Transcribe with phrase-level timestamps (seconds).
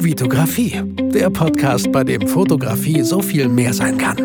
[0.00, 0.80] Vitografie,
[1.12, 4.16] der Podcast, bei dem Fotografie so viel mehr sein kann.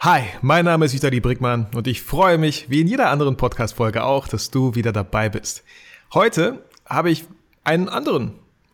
[0.00, 4.02] Hi, mein Name ist Vitali Brickmann und ich freue mich, wie in jeder anderen Podcast-Folge
[4.02, 5.62] auch, dass du wieder dabei bist.
[6.12, 7.24] Heute habe ich
[7.62, 8.32] einen anderen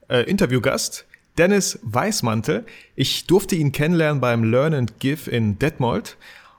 [0.09, 1.05] äh, Interviewgast,
[1.37, 2.65] Dennis Weißmantel.
[2.97, 6.17] Ich durfte ihn kennenlernen beim Learn and Give in Detmold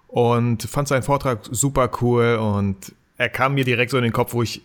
[0.08, 4.34] und fand seinen Vortrag super cool und er kam mir direkt so in den Kopf,
[4.34, 4.62] wo ich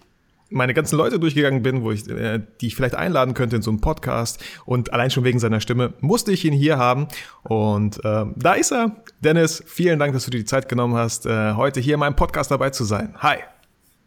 [0.55, 3.71] meine ganzen Leute durchgegangen bin, wo ich, äh, die ich vielleicht einladen könnte in so
[3.71, 4.43] einen Podcast.
[4.65, 7.09] Und allein schon wegen seiner Stimme musste ich ihn hier haben.
[7.43, 9.03] Und äh, da ist er.
[9.21, 12.17] Dennis, vielen Dank, dass du dir die Zeit genommen hast, äh, heute hier in meinem
[12.17, 13.15] Podcast dabei zu sein.
[13.19, 13.39] Hi.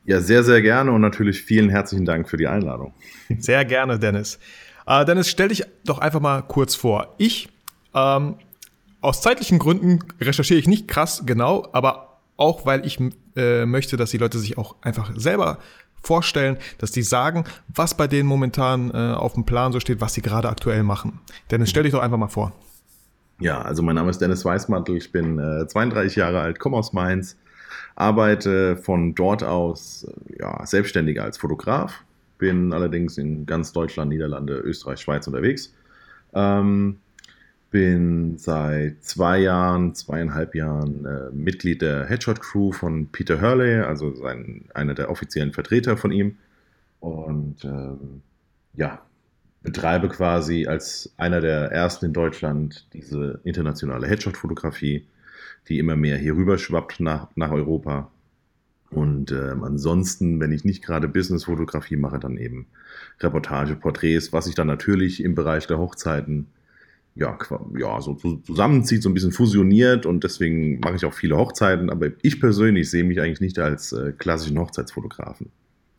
[0.06, 2.94] Ja, sehr, sehr gerne und natürlich vielen herzlichen Dank für die Einladung.
[3.40, 4.40] Sehr gerne, Dennis.
[4.86, 7.14] Äh, Dennis, stell dich doch einfach mal kurz vor.
[7.18, 7.50] Ich,
[7.94, 8.36] ähm,
[9.02, 13.00] aus zeitlichen Gründen recherchiere ich nicht krass genau, aber auch weil ich
[13.36, 15.58] äh, möchte, dass die Leute sich auch einfach selber
[16.08, 20.14] vorstellen, dass die sagen, was bei denen momentan äh, auf dem Plan so steht, was
[20.14, 21.20] sie gerade aktuell machen.
[21.52, 22.54] Dennis, stell dich doch einfach mal vor.
[23.40, 26.92] Ja, also mein Name ist Dennis Weißmantel, ich bin äh, 32 Jahre alt, komme aus
[26.94, 27.38] Mainz,
[27.96, 32.04] arbeite von dort aus äh, ja, selbstständig als Fotograf,
[32.40, 35.74] bin allerdings in ganz Deutschland, Niederlande, Österreich, Schweiz unterwegs.
[36.34, 36.98] Ähm,
[37.70, 44.14] bin seit zwei Jahren, zweieinhalb Jahren äh, Mitglied der Headshot Crew von Peter Hurley, also
[44.16, 46.38] sein, einer der offiziellen Vertreter von ihm.
[47.00, 48.22] Und ähm,
[48.74, 49.02] ja,
[49.64, 55.06] betreibe quasi als einer der ersten in Deutschland diese internationale Headshot-Fotografie,
[55.68, 58.10] die immer mehr hier rüber schwappt nach, nach Europa.
[58.90, 62.68] Und ähm, ansonsten, wenn ich nicht gerade Business-Fotografie mache, dann eben
[63.20, 66.48] Reportage, Porträts, was ich dann natürlich im Bereich der Hochzeiten
[67.18, 67.38] ja,
[67.78, 72.08] ja, so zusammenzieht, so ein bisschen fusioniert und deswegen mache ich auch viele Hochzeiten, aber
[72.22, 75.52] ich persönlich sehe mich eigentlich nicht als äh, klassischen Hochzeitsfotografen.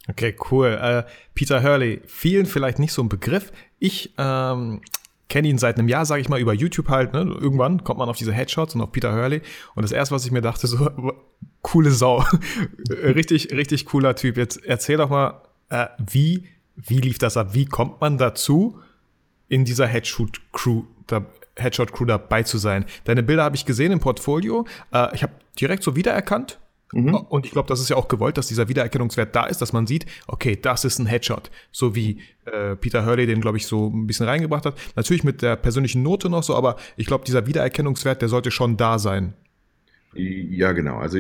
[0.09, 0.79] Okay, cool.
[0.81, 3.53] Äh, Peter Hurley, vielen vielleicht nicht so ein Begriff.
[3.79, 4.81] Ich ähm,
[5.29, 7.13] kenne ihn seit einem Jahr, sage ich mal, über YouTube halt.
[7.13, 7.21] Ne?
[7.21, 9.43] Irgendwann kommt man auf diese Headshots und auf Peter Hurley.
[9.75, 10.91] Und das erste, was ich mir dachte, so
[11.63, 12.25] coole Sau,
[12.91, 14.37] richtig, richtig cooler Typ.
[14.37, 17.55] Jetzt erzähl doch mal, äh, wie, wie lief das ab?
[17.55, 18.81] Wie kommt man dazu,
[19.49, 21.25] in dieser Headshot Crew da,
[21.57, 22.85] Headshot Crew dabei zu sein.
[23.05, 24.67] Deine Bilder habe ich gesehen im Portfolio.
[24.93, 26.59] Äh, ich habe direkt so wiedererkannt.
[26.93, 27.15] Mhm.
[27.15, 29.87] Und ich glaube, das ist ja auch gewollt, dass dieser Wiedererkennungswert da ist, dass man
[29.87, 31.51] sieht, okay, das ist ein Headshot.
[31.71, 34.75] So wie äh, Peter Hurley den, glaube ich, so ein bisschen reingebracht hat.
[34.97, 38.79] Natürlich mit der persönlichen Note noch so, aber ich glaube, dieser Wiedererkennungswert, der sollte schon
[38.79, 39.35] da sein.
[40.15, 40.97] Ja, genau.
[40.97, 41.19] Also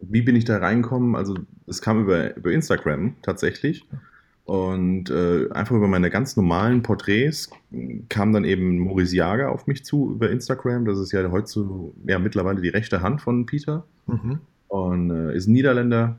[0.00, 1.14] wie bin ich da reingekommen?
[1.14, 3.84] Also es kam über, über Instagram tatsächlich.
[4.44, 7.50] Und äh, einfach über meine ganz normalen Porträts
[8.08, 10.84] kam dann eben Maurice Jager auf mich zu über Instagram.
[10.84, 11.60] Das ist ja heute
[12.06, 13.84] ja, mittlerweile die rechte Hand von Peter.
[14.06, 14.40] Mhm.
[14.68, 16.18] Und äh, ist ein Niederländer.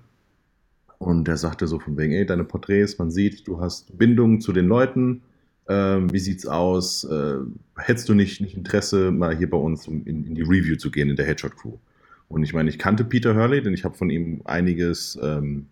[1.00, 4.53] Und der sagte so von wegen, ey, deine Porträts, man sieht, du hast Bindungen zu
[4.53, 5.22] den Leuten.
[5.67, 7.03] Ähm, wie sieht's aus?
[7.03, 7.38] Äh,
[7.78, 11.09] hättest du nicht, nicht Interesse, mal hier bei uns in, in, die Review zu gehen
[11.09, 11.78] in der Headshot Crew?
[12.29, 15.67] Und ich meine, ich kannte Peter Hurley, denn ich habe von ihm einiges ähm,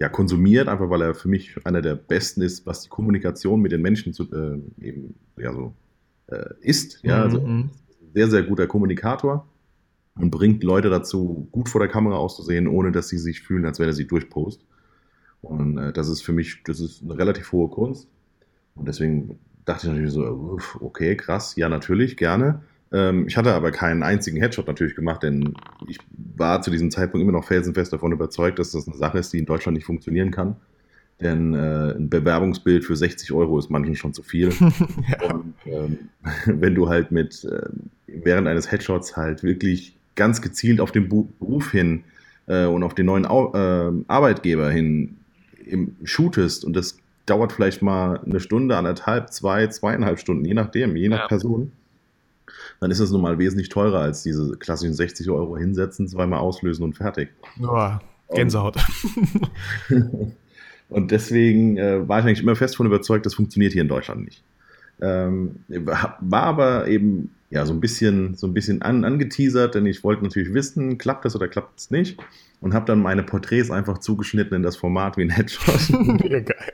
[0.00, 3.72] ja, konsumiert, einfach weil er für mich einer der besten ist, was die Kommunikation mit
[3.72, 5.74] den Menschen zu, äh, eben ja, so,
[6.26, 7.00] äh, ist.
[7.02, 7.70] Ja, also mhm.
[8.12, 9.46] sehr, sehr guter Kommunikator
[10.16, 13.78] und bringt Leute dazu, gut vor der Kamera auszusehen, ohne dass sie sich fühlen, als
[13.78, 14.64] wenn er sie durchpost.
[15.42, 18.08] Und äh, das ist für mich, das ist eine relativ hohe Kunst.
[18.74, 22.62] Und deswegen dachte ich natürlich so, okay, krass, ja, natürlich, gerne.
[22.92, 25.54] Ähm, ich hatte aber keinen einzigen Headshot natürlich gemacht, denn
[25.88, 25.98] ich
[26.36, 29.38] war zu diesem Zeitpunkt immer noch felsenfest davon überzeugt, dass das eine Sache ist, die
[29.38, 30.56] in Deutschland nicht funktionieren kann.
[31.20, 34.50] Denn äh, ein Bewerbungsbild für 60 Euro ist manchen schon zu viel.
[34.50, 35.32] ja.
[35.34, 35.98] Und ähm,
[36.46, 37.68] wenn du halt mit äh,
[38.06, 42.04] während eines Headshots halt wirklich ganz gezielt auf den Beruf hin
[42.46, 45.16] äh, und auf den neuen Au äh, Arbeitgeber hin
[45.64, 50.94] im, shootest und das dauert vielleicht mal eine Stunde, anderthalb, zwei, zweieinhalb Stunden, je nachdem,
[50.94, 51.28] je nach ja.
[51.28, 51.72] Person
[52.80, 56.84] dann ist es nun mal wesentlich teurer als diese klassischen 60 Euro hinsetzen, zweimal auslösen
[56.84, 57.30] und fertig.
[57.62, 57.90] Oh,
[58.30, 58.76] Gänsehaut.
[60.90, 64.24] Und, deswegen äh, war ich eigentlich immer fest davon überzeugt, das funktioniert hier in Deutschland
[64.24, 64.44] nicht.
[65.00, 70.04] Ähm, war aber eben ja so ein bisschen so ein bisschen an, angeteasert, denn ich
[70.04, 72.18] wollte natürlich wissen, klappt das oder klappt es nicht
[72.60, 75.88] und habe dann meine Porträts einfach zugeschnitten in das Format wie ein Headshot.
[76.30, 76.72] ja, geil.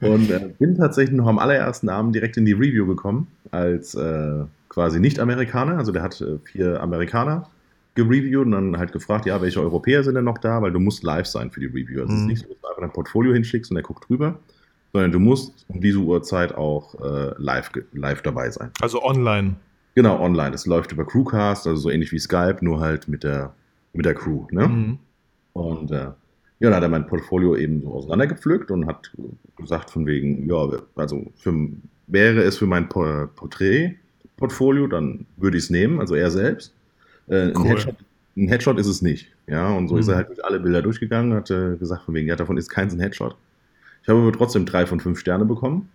[0.00, 4.44] Und äh, bin tatsächlich noch am allerersten Abend direkt in die Review gekommen als äh,
[4.68, 5.76] quasi Nicht-Amerikaner.
[5.76, 7.48] Also der hat äh, vier Amerikaner
[7.94, 11.02] gereviewt und dann halt gefragt, ja, welche Europäer sind denn noch da, weil du musst
[11.02, 12.00] live sein für die Review.
[12.00, 12.14] Also mhm.
[12.14, 12.28] es ist mhm.
[12.28, 14.38] nicht so, dass du einfach dein Portfolio hinschickst und er guckt drüber,
[14.92, 18.70] sondern du musst um diese Uhrzeit auch äh, live, live dabei sein.
[18.80, 19.56] Also online.
[19.94, 20.52] Genau, online.
[20.52, 23.52] Das läuft über Crewcast, also so ähnlich wie Skype, nur halt mit der,
[23.92, 24.46] mit der Crew.
[24.50, 24.68] Ne?
[24.68, 24.98] Mhm.
[25.52, 26.10] Und äh,
[26.60, 29.10] ja, dann hat er mein Portfolio eben so auseinandergepflückt und hat
[29.56, 31.54] gesagt von wegen, ja, also für,
[32.06, 36.74] wäre es für mein Porträt-Portfolio, dann würde ich es nehmen, also er selbst.
[37.28, 37.62] Äh, cool.
[37.62, 37.96] ein, Headshot,
[38.36, 39.28] ein, Headshot, ist es nicht.
[39.46, 40.00] Ja, und so mhm.
[40.00, 42.68] ist er halt durch alle Bilder durchgegangen, hat äh, gesagt von wegen, ja, davon ist
[42.68, 43.36] keins ein Headshot.
[44.02, 45.88] Ich habe aber trotzdem drei von fünf Sterne bekommen.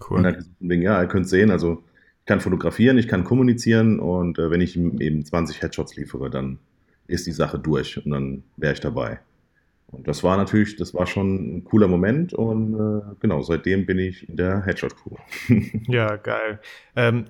[0.00, 0.18] Cool.
[0.18, 1.84] Und er hat gesagt von wegen, ja, ihr könnt sehen, also
[2.22, 6.28] ich kann fotografieren, ich kann kommunizieren und äh, wenn ich ihm eben 20 Headshots liefere,
[6.28, 6.58] dann
[7.06, 9.20] ist die Sache durch und dann wäre ich dabei.
[9.92, 13.98] Und das war natürlich, das war schon ein cooler Moment und äh, genau, seitdem bin
[13.98, 15.16] ich in der Headshot-Crew.
[15.88, 16.60] ja, geil.
[16.96, 17.26] Ähm,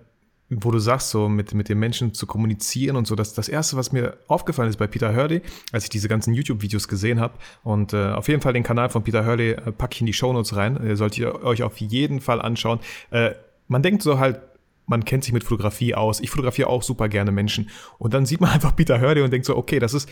[0.48, 3.76] wo du sagst, so mit, mit den Menschen zu kommunizieren und so, das, das erste,
[3.76, 5.40] was mir aufgefallen ist bei Peter Hurley,
[5.72, 9.02] als ich diese ganzen YouTube-Videos gesehen habe, und äh, auf jeden Fall den Kanal von
[9.02, 12.20] Peter Hurley äh, packe ich in die Shownotes rein, äh, solltet ihr euch auf jeden
[12.20, 12.80] Fall anschauen.
[13.10, 13.32] Äh,
[13.68, 14.40] man denkt so halt,
[14.86, 16.20] man kennt sich mit Fotografie aus.
[16.20, 17.70] Ich fotografiere auch super gerne Menschen.
[17.98, 20.08] Und dann sieht man einfach Peter Hurley und denkt so, okay, das ist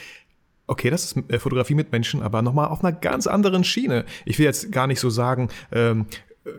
[0.71, 4.05] okay, das ist äh, Fotografie mit Menschen, aber nochmal auf einer ganz anderen Schiene.
[4.25, 6.07] Ich will jetzt gar nicht so sagen, ähm,
[6.45, 6.51] äh,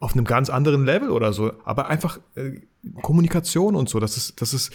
[0.00, 2.60] auf einem ganz anderen Level oder so, aber einfach äh,
[3.02, 4.72] Kommunikation und so, das ist, das ist,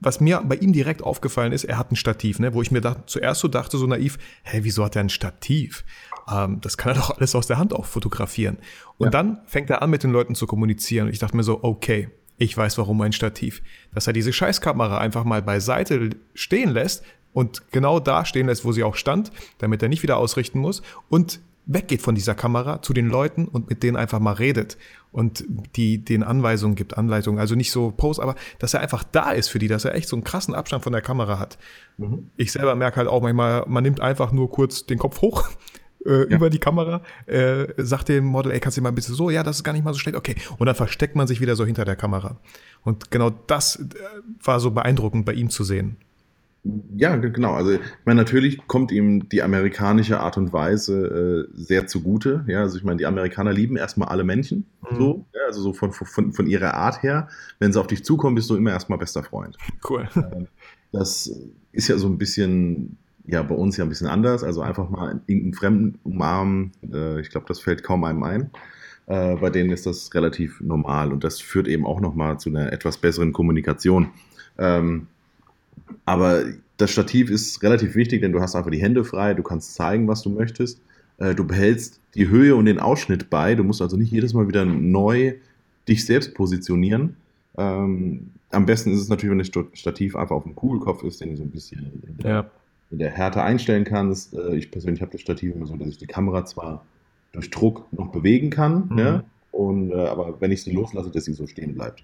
[0.00, 2.80] was mir bei ihm direkt aufgefallen ist, er hat ein Stativ, ne, wo ich mir
[2.80, 5.84] da, zuerst so dachte, so naiv, hä, wieso hat er ein Stativ?
[6.30, 8.56] Ähm, das kann er doch alles aus der Hand auch fotografieren.
[8.96, 9.10] Und ja.
[9.10, 11.06] dann fängt er an, mit den Leuten zu kommunizieren.
[11.06, 12.08] Und ich dachte mir so, okay,
[12.38, 13.62] ich weiß, warum ein Stativ.
[13.92, 18.72] Dass er diese Scheißkamera einfach mal beiseite stehen lässt, und genau da stehen lässt, wo
[18.72, 22.92] sie auch stand, damit er nicht wieder ausrichten muss und weggeht von dieser Kamera zu
[22.92, 24.76] den Leuten und mit denen einfach mal redet
[25.12, 25.44] und
[25.76, 29.48] die den Anweisungen gibt, Anleitungen, also nicht so Post, aber dass er einfach da ist
[29.48, 31.58] für die, dass er echt so einen krassen Abstand von der Kamera hat.
[31.98, 32.30] Mhm.
[32.36, 35.50] Ich selber merke halt auch manchmal, man nimmt einfach nur kurz den Kopf hoch
[36.06, 36.24] äh, ja.
[36.24, 39.44] über die Kamera, äh, sagt dem Model, ey, kannst du mal ein bisschen so, ja,
[39.44, 40.34] das ist gar nicht mal so schlecht, okay.
[40.58, 42.40] Und dann versteckt man sich wieder so hinter der Kamera.
[42.82, 43.84] Und genau das äh,
[44.42, 45.96] war so beeindruckend bei ihm zu sehen.
[46.96, 47.54] Ja, genau.
[47.54, 52.44] Also ich meine, natürlich kommt ihm die amerikanische Art und Weise äh, sehr zugute.
[52.46, 54.66] Ja, also ich meine, die Amerikaner lieben erstmal alle Menschen.
[54.88, 54.96] Mhm.
[54.96, 57.28] So, ja, also so von, von, von ihrer Art her.
[57.58, 59.56] Wenn sie auf dich zukommen, bist du immer erstmal bester Freund.
[59.88, 60.08] Cool.
[60.14, 60.46] Ähm,
[60.92, 61.34] das
[61.72, 64.44] ist ja so ein bisschen, ja, bei uns ja ein bisschen anders.
[64.44, 66.72] Also einfach mal irgendeinen Fremden umarmen.
[66.92, 68.50] Äh, ich glaube, das fällt kaum einem ein.
[69.06, 72.72] Äh, bei denen ist das relativ normal und das führt eben auch nochmal zu einer
[72.72, 74.10] etwas besseren Kommunikation.
[74.58, 75.08] Ähm,
[76.04, 76.44] aber
[76.76, 80.08] das Stativ ist relativ wichtig, denn du hast einfach die Hände frei, du kannst zeigen,
[80.08, 80.80] was du möchtest.
[81.18, 83.54] Äh, du behältst die Höhe und den Ausschnitt bei.
[83.54, 85.34] Du musst also nicht jedes Mal wieder neu
[85.88, 87.16] dich selbst positionieren.
[87.56, 91.30] Ähm, am besten ist es natürlich, wenn das Stativ einfach auf dem Kugelkopf ist, den
[91.30, 92.50] du so ein bisschen in der, ja.
[92.90, 94.34] in der Härte einstellen kannst.
[94.34, 96.84] Äh, ich persönlich habe das Stativ immer so, dass ich die Kamera zwar
[97.32, 98.96] durch Druck noch bewegen kann, mhm.
[98.96, 99.24] ne?
[99.52, 102.02] und, äh, aber wenn ich sie loslasse, dass sie so stehen bleibt.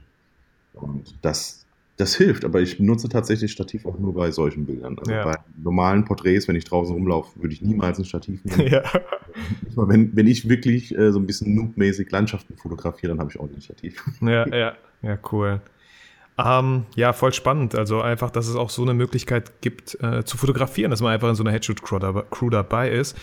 [0.74, 1.57] Und das
[1.98, 4.96] das hilft, aber ich nutze tatsächlich Stativ auch nur bei solchen Bildern.
[4.98, 5.24] Also ja.
[5.24, 8.72] bei normalen Porträts, wenn ich draußen rumlaufe, würde ich niemals ein Stativ nehmen.
[8.72, 8.82] Ja.
[9.74, 13.48] Wenn, wenn ich wirklich äh, so ein bisschen noobmäßig Landschaften fotografiere, dann habe ich auch
[13.48, 14.02] ein Stativ.
[14.20, 15.60] Ja, ja, ja, cool.
[16.38, 17.74] Ähm, ja, voll spannend.
[17.74, 21.28] Also einfach, dass es auch so eine Möglichkeit gibt, äh, zu fotografieren, dass man einfach
[21.28, 23.16] in so einer Headshot-Crew dabei ist.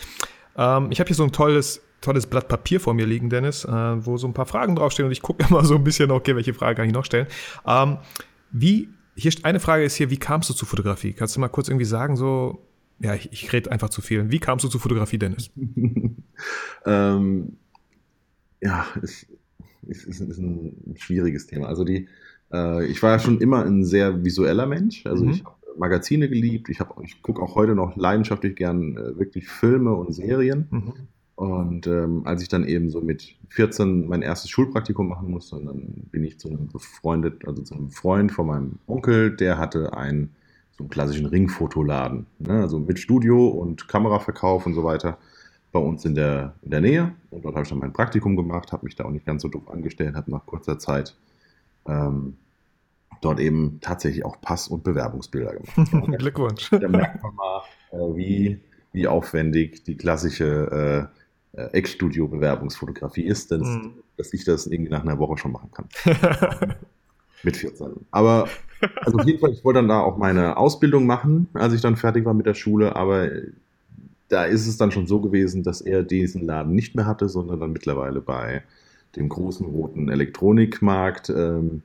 [0.57, 3.72] Ähm, ich habe hier so ein tolles tolles Blatt Papier vor mir liegen, Dennis, äh,
[3.72, 6.54] wo so ein paar Fragen draufstehen und ich gucke immer so ein bisschen, okay, welche
[6.54, 7.27] Frage kann ich noch stellen.
[7.66, 7.98] Ähm,
[8.57, 11.11] wie, hier eine Frage ist hier, wie kamst du zur Fotografie?
[11.11, 12.65] Kannst du mal kurz irgendwie sagen, so,
[12.99, 14.31] ja, ich, ich rede einfach zu viel.
[14.31, 15.51] Wie kamst du zur Fotografie, Dennis?
[16.85, 17.57] ähm,
[18.61, 19.25] ja, es
[19.88, 21.67] ist, ist, ist, ein schwieriges Thema.
[21.67, 22.07] Also die,
[22.53, 25.05] äh, ich war ja schon immer ein sehr visueller Mensch.
[25.05, 25.31] Also mhm.
[25.31, 26.69] ich habe Magazine geliebt.
[26.69, 30.67] Ich, ich gucke auch heute noch leidenschaftlich gern äh, wirklich Filme und Serien.
[30.71, 30.93] Mhm.
[31.36, 36.08] Und ähm, als ich dann eben so mit 14 mein erstes Schulpraktikum machen musste, dann
[36.12, 40.34] bin ich zu einem befreundet, also zu einem Freund von meinem Onkel, der hatte einen
[40.77, 42.62] so einen klassischen Ringfotoladen, ne?
[42.62, 45.18] also mit Studio und Kameraverkauf und so weiter
[45.72, 47.13] bei uns in der, in der Nähe.
[47.32, 49.50] Und dort habe ich dann mein Praktikum gemacht, habe mich da auch nicht ganz so
[49.50, 51.15] doof angestellt, habe nach kurzer Zeit
[51.86, 52.38] ähm,
[53.22, 56.18] dort eben tatsächlich auch Pass- und Bewerbungsbilder gemacht.
[56.20, 56.70] Glückwunsch.
[56.70, 57.62] Da merkt man mal,
[57.92, 58.60] äh, wie,
[58.94, 61.25] wie aufwendig die klassische äh,
[61.55, 63.93] äh, Ex-Studio-Bewerbungsfotografie ist, denn mhm.
[64.17, 65.88] dass ich das irgendwie nach einer Woche schon machen kann.
[67.43, 67.93] mit 14.
[68.12, 68.47] Aber
[69.01, 71.95] also auf jeden Fall, ich wollte dann da auch meine Ausbildung machen, als ich dann
[71.95, 73.29] fertig war mit der Schule, aber
[74.27, 77.59] da ist es dann schon so gewesen, dass er diesen Laden nicht mehr hatte, sondern
[77.59, 78.63] dann mittlerweile bei
[79.15, 81.83] dem großen roten Elektronikmarkt ähm,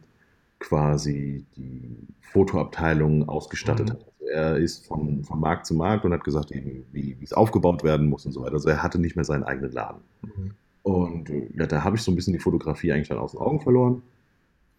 [0.60, 3.92] quasi die Fotoabteilung ausgestattet mhm.
[3.94, 7.32] hat er ist von, von Markt zu Markt und hat gesagt, eben, wie, wie es
[7.32, 8.54] aufgebaut werden muss und so weiter.
[8.54, 10.02] Also er hatte nicht mehr seinen eigenen Laden.
[10.22, 10.54] Mhm.
[10.82, 13.60] Und ja, da habe ich so ein bisschen die Fotografie eigentlich dann aus den Augen
[13.60, 14.02] verloren.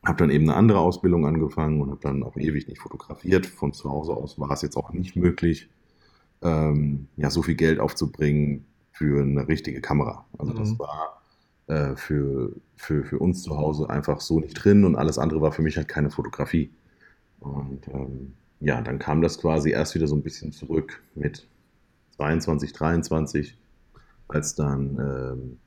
[0.04, 3.46] Habe dann eben eine andere Ausbildung angefangen und habe dann auch ewig nicht fotografiert.
[3.46, 5.70] Von zu Hause aus war es jetzt auch nicht möglich.
[6.44, 10.26] ähm, ja, so viel Geld aufzubringen für eine richtige Kamera.
[10.40, 10.80] Also das Mhm.
[10.80, 11.21] war
[11.72, 15.54] äh, für, für, für uns zu Hause einfach so nicht drin und alles andere war
[15.54, 16.70] für mich halt keine Fotografie.
[17.40, 21.48] Und ähm, ja, dann kam das quasi erst wieder so ein bisschen zurück mit
[22.18, 23.58] 22, 23,
[24.28, 25.58] als dann ähm,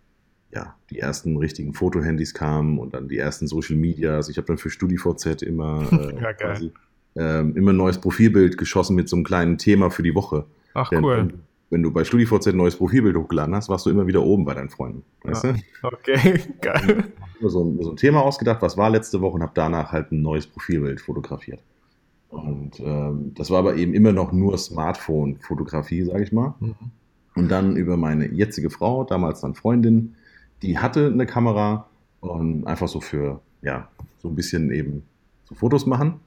[0.52, 4.28] ja, die ersten richtigen Fotohandys kamen und dann die ersten Social Medias.
[4.28, 6.70] Ich habe dann für StudiVZ immer, äh, Ja, quasi,
[7.16, 10.44] ähm, immer ein neues Profilbild geschossen mit so einem kleinen Thema für die Woche.
[10.74, 11.32] Ach, Denn cool.
[11.74, 14.54] Wenn, du bei StudiVZ ein neues Profilbild hochgeladen hast, warst du immer wieder oben bei
[14.54, 15.02] deinen Freunden.
[15.24, 15.52] Weißt Ja.
[15.52, 15.58] du?
[15.82, 17.04] Okay, geil.
[17.40, 20.12] Immer so, ein- so ein Thema ausgedacht, was war letzte Woche und habe danach halt
[20.12, 21.60] ein neues Profilbild fotografiert.
[22.30, 26.54] Und ähm, das war aber eben immer noch nur Smartphone-Fotografie, sage ich mal.
[26.60, 26.74] Mhm.
[27.36, 30.14] Und dann über meine jetzige Frau, damals dann Freundin,
[30.62, 31.88] die hatte eine Kamera
[32.20, 33.88] und einfach so für, ja,
[34.18, 35.02] so ein bisschen eben
[35.44, 36.20] so Fotos machen.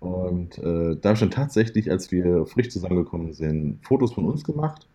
[0.00, 4.44] Und äh, da habe ich dann tatsächlich, als wir frisch zusammengekommen sind, Fotos von uns
[4.44, 4.86] gemacht.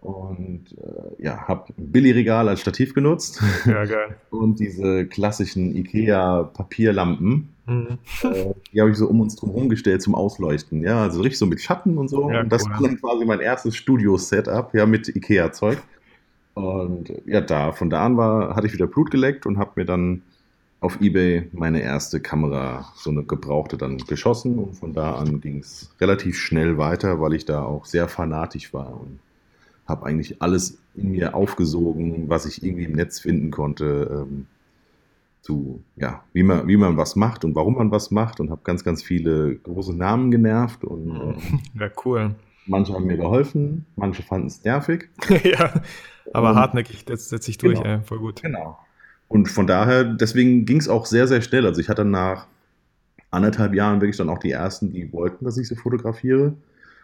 [0.00, 4.16] Und äh, ja, habe Billigregal als Stativ genutzt Ja, geil.
[4.30, 7.48] und diese klassischen IKEA-Papierlampen.
[7.66, 7.98] Mhm.
[8.22, 10.82] Äh, die habe ich so um uns drum rumgestellt zum Ausleuchten.
[10.82, 12.30] Ja, also richtig so mit Schatten und so.
[12.30, 12.70] Ja, und das cool.
[12.70, 15.78] war dann quasi mein erstes Studio-Setup, ja, mit IKEA-Zeug.
[16.54, 19.84] Und ja, da, von da an war, hatte ich wieder Blut geleckt und habe mir
[19.84, 20.22] dann
[20.80, 24.58] auf Ebay meine erste Kamera, so eine gebrauchte, dann geschossen.
[24.58, 28.72] Und von da an ging es relativ schnell weiter, weil ich da auch sehr fanatisch
[28.72, 29.18] war und
[29.86, 34.24] habe eigentlich alles in mir aufgesogen, was ich irgendwie im Netz finden konnte.
[34.28, 34.46] Ähm,
[35.40, 38.60] zu, ja, wie man, wie man was macht und warum man was macht und habe
[38.64, 42.34] ganz, ganz viele große Namen genervt und äh, Ja, cool.
[42.66, 45.08] manche haben mir geholfen, manche fanden es nervig.
[45.44, 45.72] ja,
[46.34, 47.94] aber Und- hartnäckig, das setzt sich durch, Genau.
[47.96, 48.42] ey, voll gut.
[48.42, 48.78] Genau.
[49.28, 51.66] Und von daher, deswegen ging es auch sehr, sehr schnell.
[51.66, 52.46] Also ich hatte nach
[53.30, 56.54] anderthalb Jahren wirklich dann auch die ersten, die wollten, dass ich sie fotografiere.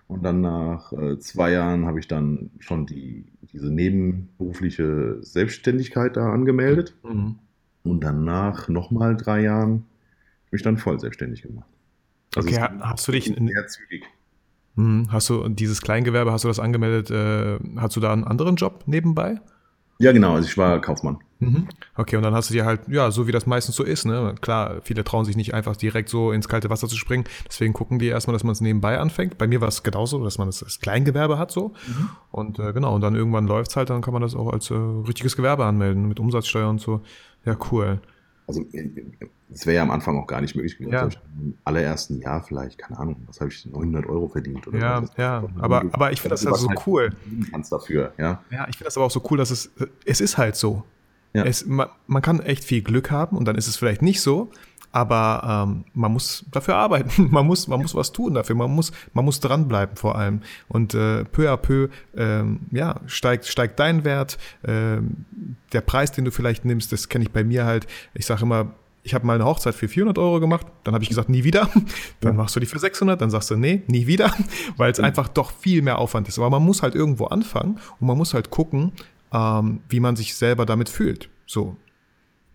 [0.06, 6.32] Und dann nach äh, zwei Jahren habe ich dann schon die, diese nebenberufliche Selbstständigkeit da
[6.32, 6.94] angemeldet.
[7.02, 7.36] Mhm.
[7.84, 9.84] Und dann nach nochmal drei Jahren
[10.46, 11.68] habe ich dann voll selbstständig gemacht.
[12.36, 14.04] Also Okay, hast du dich in- sehr zügig.
[14.76, 15.08] Mhm.
[15.10, 18.84] Hast du dieses Kleingewerbe, hast du das angemeldet, äh, hast du da einen anderen Job
[18.86, 19.40] nebenbei?
[20.00, 20.34] Ja, genau.
[20.34, 21.18] Also ich war Kaufmann.
[21.44, 21.68] Mhm.
[21.96, 24.34] Okay, und dann hast du dir halt, ja, so wie das meistens so ist, ne?
[24.40, 27.24] Klar, viele trauen sich nicht einfach direkt so ins kalte Wasser zu springen.
[27.48, 29.38] Deswegen gucken die erstmal, dass man es nebenbei anfängt.
[29.38, 31.72] Bei mir war es genauso, dass man das als Kleingewerbe hat so.
[32.30, 34.74] Und äh, genau, und dann irgendwann läuft's halt, dann kann man das auch als äh,
[34.74, 37.00] richtiges Gewerbe anmelden, mit Umsatzsteuer und so.
[37.44, 38.00] Ja, cool.
[38.46, 38.64] Also
[39.52, 40.92] es wäre ja am Anfang auch gar nicht möglich gewesen.
[40.92, 41.02] Ja.
[41.02, 45.04] Also Im allerersten Jahr vielleicht, keine Ahnung, was habe ich, 900 Euro verdient oder Ja,
[45.16, 47.10] ja, aber, aber ich finde das also so cool.
[47.50, 48.42] Kannst dafür, ja.
[48.50, 49.70] Ja, ich finde das aber auch so cool, dass es,
[50.04, 50.82] es ist halt so.
[51.34, 51.44] Ja.
[51.44, 54.50] Es, man, man kann echt viel Glück haben und dann ist es vielleicht nicht so,
[54.92, 57.28] aber ähm, man muss dafür arbeiten.
[57.32, 58.54] Man muss, man muss was tun dafür.
[58.54, 60.42] Man muss, man muss dranbleiben vor allem.
[60.68, 64.38] Und äh, peu à peu, ähm, ja, steigt, steigt dein Wert.
[64.64, 65.26] Ähm,
[65.72, 67.88] der Preis, den du vielleicht nimmst, das kenne ich bei mir halt.
[68.14, 68.70] Ich sage immer,
[69.02, 71.68] ich habe mal eine Hochzeit für 400 Euro gemacht, dann habe ich gesagt, nie wieder.
[72.20, 74.32] Dann machst du die für 600, dann sagst du, nee, nie wieder,
[74.76, 76.38] weil es einfach doch viel mehr Aufwand ist.
[76.38, 78.92] Aber man muss halt irgendwo anfangen und man muss halt gucken,
[79.34, 81.28] ähm, wie man sich selber damit fühlt.
[81.46, 81.76] So.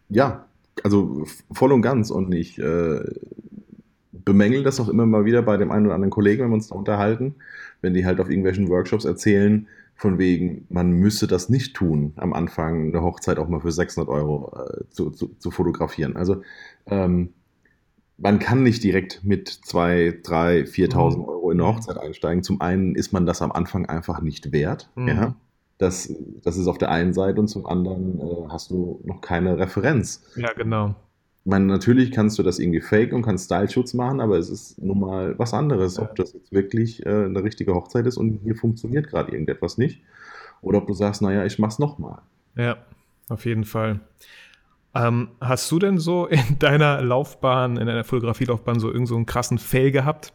[0.07, 0.45] Ja,
[0.83, 2.09] also voll und ganz.
[2.09, 3.01] Und ich äh,
[4.12, 6.69] bemängel das auch immer mal wieder bei dem einen oder anderen Kollegen, wenn wir uns
[6.69, 7.36] da unterhalten,
[7.81, 12.31] wenn die halt auf irgendwelchen Workshops erzählen, von wegen, man müsse das nicht tun, am
[12.31, 16.15] Anfang eine Hochzeit auch mal für 600 Euro äh, zu, zu, zu fotografieren.
[16.15, 16.41] Also
[16.86, 17.33] ähm,
[18.17, 21.67] man kann nicht direkt mit 2, 3, 4.000 Euro in eine.
[21.67, 22.43] Hochzeit einsteigen.
[22.43, 24.89] Zum einen ist man das am Anfang einfach nicht wert.
[24.95, 25.07] Mhm.
[25.07, 25.36] Ja?
[25.79, 29.57] Das, das ist auf der einen Seite und zum anderen äh, hast du noch keine
[29.57, 30.24] Referenz.
[30.36, 30.93] Ja, genau.
[31.45, 34.77] Ich meine, natürlich kannst du das irgendwie fake und kannst Style-Shoots machen, aber es ist
[34.81, 38.55] nun mal was anderes, ob das jetzt wirklich äh, eine richtige Hochzeit ist und hier
[38.55, 40.03] funktioniert gerade irgendetwas nicht.
[40.62, 42.19] Oder ob du sagst, naja, ich mach's nochmal.
[42.55, 42.77] Ja,
[43.29, 44.01] auf jeden Fall.
[44.93, 49.25] Ähm, hast du denn so in deiner Laufbahn, in deiner Fotografielaufbahn so irgend so einen
[49.25, 50.33] krassen Fail gehabt,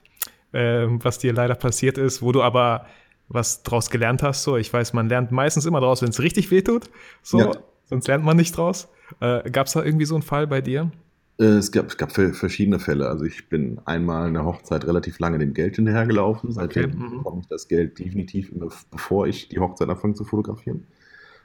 [0.55, 2.87] ähm, was dir leider passiert ist, wo du aber
[3.29, 4.43] was draus gelernt hast?
[4.43, 6.91] So, ich weiß, man lernt meistens immer draus, wenn es richtig wehtut.
[7.23, 7.53] So, Ja.
[7.85, 8.89] sonst lernt man nicht draus.
[9.21, 10.91] Äh, Gab es da irgendwie so einen Fall bei dir?
[11.39, 13.09] Äh, Es gab, es gab ver- verschiedene Fälle.
[13.09, 16.53] Also ich bin einmal eine Hochzeit relativ lange dem Geld hinterhergelaufen.
[16.53, 17.11] Seitdem Okay, mhm.
[17.19, 20.87] bekomme ich das Geld definitiv immer, bevor ich die Hochzeit anfange zu fotografieren.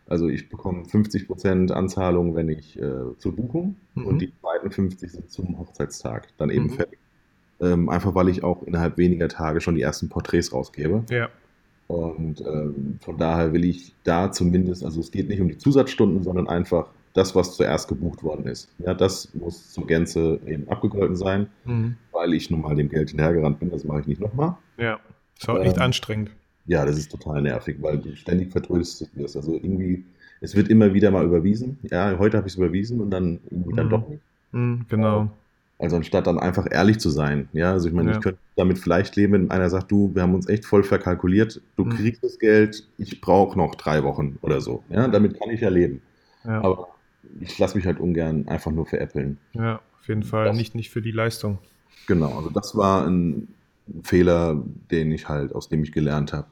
[0.08, 4.06] Also ich bekomme 50% Anzahlung, wenn ich äh, zur Buchung Mhm.
[4.06, 6.70] und die zweiten 50 sind zum Hochzeitstag dann eben Mhm.
[6.72, 7.00] fertig.
[7.62, 11.04] Ähm, einfach weil ich auch innerhalb weniger Tage schon die ersten Porträts rausgebe.
[11.10, 11.30] Ja.
[11.89, 16.22] Und ähm, von daher will ich da zumindest, also es geht nicht um die Zusatzstunden,
[16.24, 18.69] sondern einfach das, was zuerst gebucht worden ist.
[18.77, 21.96] Ja, das muss zur Gänze eben abgegolten sein, Mhm.
[22.12, 23.72] weil ich nun mal dem Geld hinterhergerannt bin.
[23.72, 24.55] Das mache ich nicht nochmal.
[24.77, 25.00] Ja.
[25.39, 26.29] Ist auch echt Ähm, anstrengend.
[26.67, 29.36] Ja, das ist total nervig, weil du ständig vertröstet wirst.
[29.36, 30.05] Also irgendwie,
[30.41, 31.79] es wird immer wieder mal überwiesen.
[31.89, 33.89] Ja, heute habe ich es überwiesen und dann irgendwie dann Mhm.
[33.89, 34.22] doch nicht.
[34.51, 35.31] Mhm, genau.
[35.80, 37.48] Also anstatt dann einfach ehrlich zu sein.
[37.54, 38.18] Ja, also ich meine, Ja.
[38.18, 41.62] ich könnte damit vielleicht leben, wenn einer sagt, du, wir haben uns echt voll verkalkuliert,
[41.78, 41.90] du Mhm.
[41.92, 44.84] kriegst das Geld, ich brauche noch drei Wochen oder so.
[44.90, 46.02] Ja, damit kann ich ja leben.
[46.44, 46.90] Ja, Aber
[47.40, 49.38] ich lasse mich halt ungern einfach nur veräppeln.
[49.54, 50.46] ja auf jeden Fall.
[50.46, 51.60] Das- Nicht, nicht für die Leistung.
[52.08, 53.48] Genau, also das war ein
[54.04, 56.48] Fehler, den ich halt, aus dem ich gelernt habe.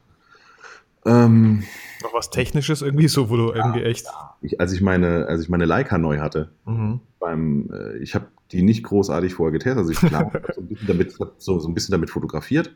[1.05, 1.63] Ähm,
[2.03, 4.05] Noch was Technisches irgendwie, so, wo du irgendwie echt.
[4.41, 6.99] ich, als ich meine, als ich meine Leica neu hatte, Mhm.
[7.19, 10.67] beim, äh, ich habe die nicht großartig vorher getestet, also ich klar, hab so ein
[10.67, 12.73] bisschen damit, so, so ein bisschen damit fotografiert.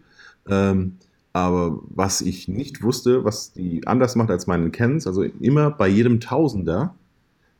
[0.49, 0.97] Ähm,
[1.33, 5.87] aber was ich nicht wusste, was die anders macht als meinen Cans, also immer bei
[5.87, 6.95] jedem Tausender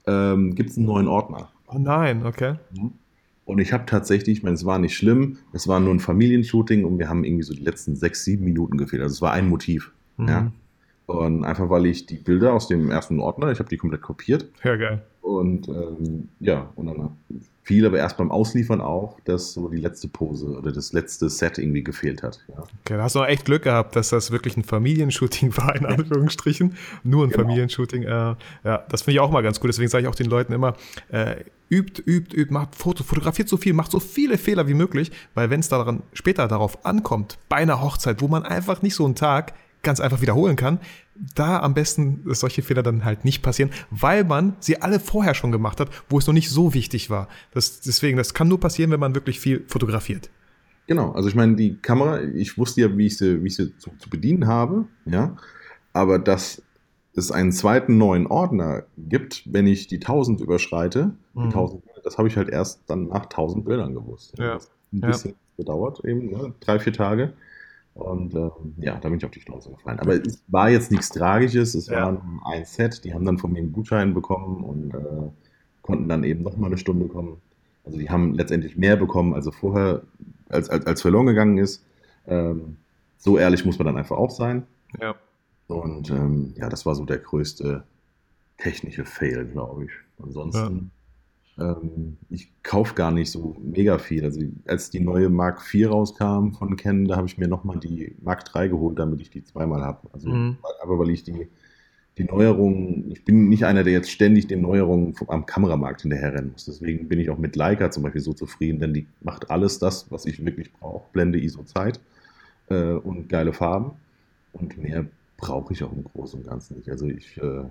[0.08, 1.50] ähm, gibt es einen neuen Ordner.
[1.68, 2.56] Oh nein, okay.
[3.46, 6.84] Und ich habe tatsächlich, ich meine, es war nicht schlimm, es war nur ein Familienshooting
[6.86, 9.01] und wir haben irgendwie so die letzten sechs, sieben Minuten gefehlt.
[9.01, 9.91] Also es war ein Motiv.
[10.22, 10.30] Mhm.
[10.30, 10.51] Ja.
[11.08, 14.46] Und einfach weil ich die Bilder aus dem ersten Ordner, ich habe die komplett kopiert.
[14.63, 15.01] Ja, geil.
[15.22, 17.18] Und ähm, ja, und dann
[17.63, 21.58] fiel aber erst beim Ausliefern auf, dass so die letzte Pose oder das letzte Set
[21.58, 22.40] irgendwie gefehlt hat.
[22.48, 22.60] Ja.
[22.60, 25.86] Okay, da hast du auch echt Glück gehabt, dass das wirklich ein Familienshooting war, in
[25.86, 26.75] Anführungsstrichen.
[27.04, 27.44] Nur ein Genau.
[27.44, 28.04] Familienshooting.
[28.04, 28.08] Äh,
[28.63, 29.70] ja, das finde ich auch mal ganz gut.
[29.70, 30.75] Deswegen sage ich auch den Leuten immer,
[31.10, 31.36] äh,
[31.70, 35.50] übt, übt, übt, macht Foto, fotografiert so viel, macht so viele Fehler wie möglich, weil
[35.50, 39.16] wenn es daran später darauf ankommt, bei einer Hochzeit, wo man einfach nicht so einen
[39.16, 40.80] Tag ganz einfach wiederholen kann,
[41.36, 45.52] da am besten solche Fehler dann halt nicht passieren, weil man sie alle vorher schon
[45.52, 47.28] gemacht hat, wo es noch nicht so wichtig war.
[47.52, 50.30] Das, deswegen, das kann nur passieren, wenn man wirklich viel fotografiert.
[50.88, 53.78] Genau, also ich meine, die Kamera, ich wusste ja, wie ich sie, wie ich sie
[53.78, 55.36] zu, zu bedienen habe, ja,
[55.94, 56.62] aber dass
[57.14, 61.46] es einen zweiten neuen Ordner gibt, wenn ich die 1000 überschreite, die Mhm.
[61.50, 64.34] 1000, Bilder, das habe ich halt erst dann nach 1000 Bildern gewusst.
[64.38, 64.56] Ja.
[64.56, 65.08] Das hat ein Ja.
[65.08, 66.54] bisschen gedauert, eben, ne?
[66.62, 67.34] drei, vier Tage.
[67.94, 70.00] Und ähm, ja, da bin ich auf die Schnauze gefallen.
[70.00, 72.06] Aber es war jetzt nichts Tragisches, es Ja.
[72.06, 75.30] war ein Set, die haben dann von mir einen Gutschein bekommen und äh,
[75.82, 77.42] konnten dann eben noch mal eine Stunde kommen.
[77.84, 80.04] Also die haben letztendlich mehr bekommen, als vorher,
[80.50, 81.84] als, als, als verloren gegangen ist.
[82.27, 82.77] Ähm,
[83.18, 84.64] so ehrlich muss man dann einfach auch sein.
[85.01, 85.16] Ja.
[85.68, 87.84] Und ähm, ja, das war so der größte
[88.58, 89.92] technische Fail, glaube ich.
[90.24, 90.92] Ansonsten,
[91.62, 94.24] ähm, ich kaufe gar nicht so mega viel.
[94.24, 98.16] Also als die neue Mark IV rauskam von Canon, da habe ich mir nochmal die
[98.22, 100.08] Mark III geholt, damit ich die zweimal habe.
[100.14, 100.58] Also, Mhm.
[100.82, 101.48] aber weil ich die,
[102.18, 106.52] die Neuerungen, ich bin nicht einer, der jetzt ständig den Neuerungen vom, am Kameramarkt hinterherrennen
[106.52, 106.66] muss.
[106.66, 110.12] Deswegen bin ich auch mit Leica zum Beispiel so zufrieden, denn die macht alles das,
[110.12, 111.06] was ich wirklich brauche.
[111.14, 112.00] Blende, ISO, Zeit
[112.70, 113.92] äh, und geile Farben.
[114.54, 115.06] Und mehr
[115.38, 116.90] brauche ich auch im Großen und Ganzen nicht.
[116.90, 117.64] Also ich äh,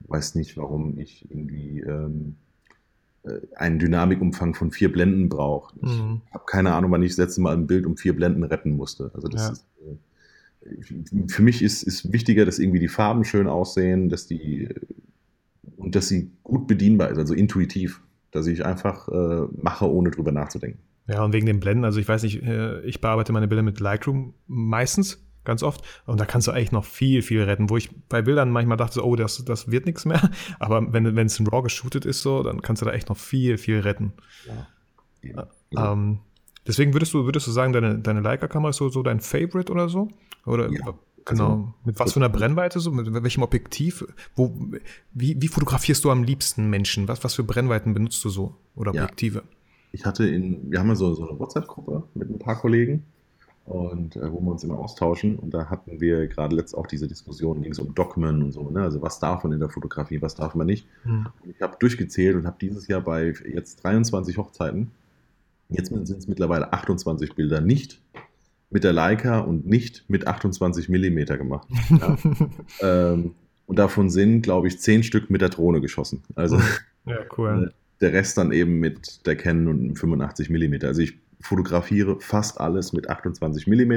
[0.00, 2.36] weiß nicht, warum ich irgendwie ähm,
[3.24, 5.74] äh, einen Dynamikumfang von vier Blenden brauche.
[5.82, 6.22] Ich Mhm.
[6.32, 9.10] habe keine Ahnung, wann ich das letzte Mal ein Bild um vier Blenden retten musste.
[9.14, 9.52] Also das Ja.
[9.52, 14.68] ist, äh, für mich ist, ist wichtiger, dass irgendwie die Farben schön aussehen, dass die
[15.76, 20.32] und dass sie gut bedienbar ist, also intuitiv, dass ich einfach äh, mache, ohne drüber
[20.32, 20.80] nachzudenken.
[21.06, 23.80] Ja, und wegen den Blenden, also ich weiß nicht, äh, ich bearbeite meine Bilder mit
[23.80, 25.82] Lightroom meistens, ganz oft.
[26.06, 29.04] Und da kannst du eigentlich noch viel, viel retten, wo ich bei Bildern manchmal dachte,
[29.04, 30.30] oh, das, das wird nichts mehr.
[30.58, 33.58] Aber wenn es in RAW geshootet ist, so, dann kannst du da echt noch viel,
[33.58, 34.12] viel retten.
[35.22, 35.48] Ja.
[35.76, 36.20] Ähm,
[36.66, 39.88] deswegen würdest du, würdest du sagen, deine, deine Leica-Kamera ist so, so dein Favorite oder
[39.88, 40.08] so?
[40.46, 41.44] Oder Ja, genau.
[41.44, 44.04] also- mit was für einer Brennweite, so, mit welchem Objektiv?
[44.36, 44.54] Wo,
[45.12, 47.08] wie, wie fotografierst du am liebsten Menschen?
[47.08, 48.54] Was, was für Brennweiten benutzt du so?
[48.74, 48.90] Oder.
[48.90, 49.42] Objektive?
[49.92, 53.04] Ich hatte in, wir haben ja so, so eine WhatsApp-Gruppe mit ein paar Kollegen
[53.68, 57.06] und äh, wo wir uns immer austauschen und da hatten wir gerade letzt auch diese
[57.06, 58.82] Diskussion, ging es um Dogmen und so, ne?
[58.82, 60.86] also was darf man in der Fotografie, was darf man nicht.
[61.02, 61.26] Hm.
[61.44, 64.90] Und ich habe durchgezählt und habe dieses Jahr bei jetzt 23 Hochzeiten,
[65.68, 68.00] jetzt sind es mittlerweile 28 Bilder nicht
[68.70, 71.68] mit der Leica und nicht mit 28 Millimeter gemacht.
[71.90, 72.16] Ja.
[73.12, 73.34] ähm,
[73.66, 76.22] und davon sind, glaube ich, 10 Stück mit der Drohne geschossen.
[76.34, 76.58] Also
[77.08, 77.72] Ja, cool.
[78.00, 80.84] der Rest dann eben mit der Canon und einem 85 mm.
[80.84, 83.92] Also ich fotografiere fast alles mit 28 mm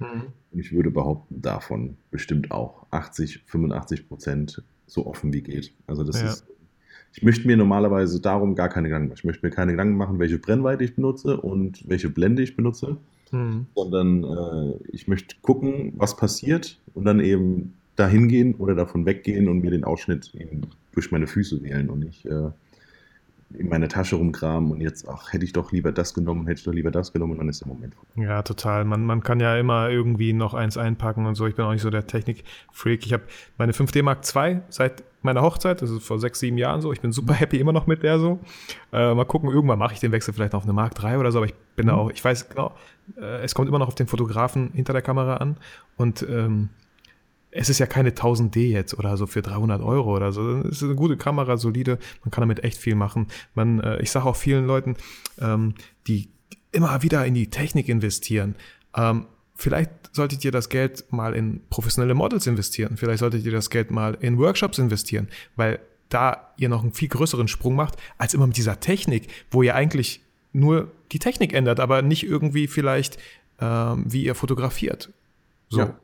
[0.00, 0.24] Mhm.
[0.52, 5.72] und ich würde behaupten, davon bestimmt auch 80, 85 Prozent so offen wie geht.
[5.86, 6.28] Also das Ja.
[6.28, 6.46] ist.
[7.14, 9.18] Ich möchte mir normalerweise darum gar keine Gedanken machen.
[9.18, 12.96] Ich möchte mir keine Gedanken machen, welche Brennweite ich benutze und welche Blende ich benutze,
[13.30, 13.66] Mhm.
[13.74, 19.48] sondern äh, ich möchte gucken, was passiert und dann eben dahin gehen oder davon weggehen
[19.48, 22.50] und mir den Ausschnitt eben durch meine Füße wählen und nicht äh,
[23.56, 26.64] in meine Tasche rumkramen und jetzt, ach, hätte ich doch lieber das genommen, hätte ich
[26.64, 28.22] doch lieber das genommen und dann ist der Moment vorbei.
[28.22, 28.84] Ja, total.
[28.84, 31.46] Man, man kann ja immer irgendwie noch eins einpacken und so.
[31.46, 33.06] Ich bin auch nicht so der Technik-Freak.
[33.06, 33.24] Ich habe
[33.58, 36.92] meine 5D Mark II seit meiner Hochzeit, das ist vor sechs, sieben Jahren so.
[36.92, 38.40] Ich bin super happy immer noch mit der so.
[38.92, 41.38] Äh, mal gucken, irgendwann mache ich den Wechsel vielleicht auf eine Mark III oder so,
[41.38, 42.72] aber ich bin da auch, ich weiß genau,
[43.16, 45.56] äh, es kommt immer noch auf den Fotografen hinter der Kamera an
[45.96, 46.70] und ähm,
[47.52, 50.58] es ist ja keine 1000D jetzt oder so für 300 Euro oder so.
[50.60, 51.98] Es ist eine gute Kamera, solide.
[52.24, 53.28] Man kann damit echt viel machen.
[53.54, 54.96] Man, äh, ich sage auch vielen Leuten,
[55.38, 55.74] ähm,
[56.06, 56.30] die
[56.72, 58.56] immer wieder in die Technik investieren.
[58.96, 62.96] Ähm, vielleicht solltet ihr das Geld mal in professionelle Models investieren.
[62.96, 67.08] Vielleicht solltet ihr das Geld mal in Workshops investieren, weil da ihr noch einen viel
[67.08, 70.22] größeren Sprung macht, als immer mit dieser Technik, wo ihr eigentlich
[70.54, 73.18] nur die Technik ändert, aber nicht irgendwie vielleicht,
[73.60, 75.10] ähm, wie ihr fotografiert.
[75.68, 75.80] So.
[75.80, 76.00] Ja,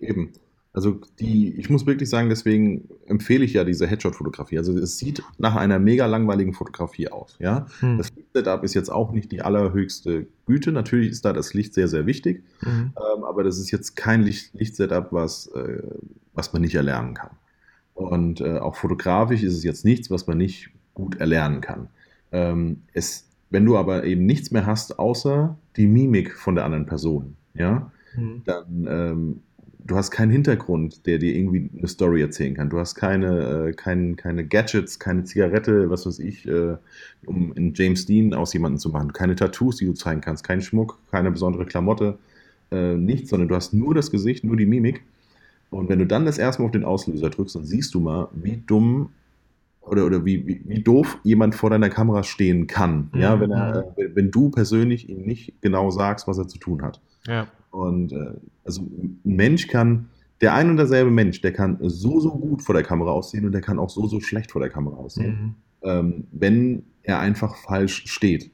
[0.00, 0.32] eben.
[0.74, 4.58] Also die, ich muss wirklich sagen, deswegen empfehle ich ja diese Headshot-Fotografie.
[4.58, 7.36] Also es sieht nach einer mega langweiligen Fotografie aus.
[7.38, 7.66] Ja?
[7.78, 7.96] Hm.
[7.96, 10.72] Das Lichtsetup ist jetzt auch nicht die allerhöchste Güte.
[10.72, 12.42] Natürlich ist da das Licht sehr, sehr wichtig.
[12.60, 12.92] Mhm.
[12.96, 15.80] Ähm, aber das ist jetzt kein Licht, Lichtsetup, was, äh,
[16.34, 17.30] was man nicht erlernen kann.
[17.94, 21.88] Und äh, auch fotografisch ist es jetzt nichts, was man nicht gut erlernen kann.
[22.32, 26.86] Ähm, es, wenn du aber eben nichts mehr hast, außer die Mimik von der anderen
[26.86, 28.42] Person, ja, mhm.
[28.44, 29.42] dann ähm,
[29.84, 32.70] du hast keinen Hintergrund, der dir irgendwie eine Story erzählen kann.
[32.70, 36.76] Du hast keine, äh, kein, keine Gadgets, keine Zigarette, was weiß ich, äh,
[37.26, 39.12] um einen James Dean aus jemandem zu machen.
[39.12, 42.18] Keine Tattoos, die du zeigen kannst, kein Schmuck, keine besondere Klamotte,
[42.70, 45.02] äh, nichts, sondern du hast nur das Gesicht, nur die Mimik.
[45.70, 48.28] Und wenn du dann das erste Mal auf den Auslöser drückst, dann siehst du mal,
[48.32, 49.10] wie dumm
[49.82, 53.10] oder, oder wie, wie, wie doof jemand vor deiner Kamera stehen kann.
[53.12, 53.20] Mhm.
[53.20, 56.82] Ja, wenn, er, äh, wenn du persönlich ihm nicht genau sagst, was er zu tun
[56.82, 57.00] hat.
[57.26, 57.48] Ja.
[57.74, 58.34] Und äh,
[58.64, 60.08] also ein Mensch kann,
[60.40, 63.52] der ein und derselbe Mensch, der kann so, so gut vor der Kamera aussehen und
[63.52, 65.56] der kann auch so, so schlecht vor der Kamera aussehen.
[65.82, 65.88] Mhm.
[65.88, 68.52] Ähm, wenn er einfach falsch steht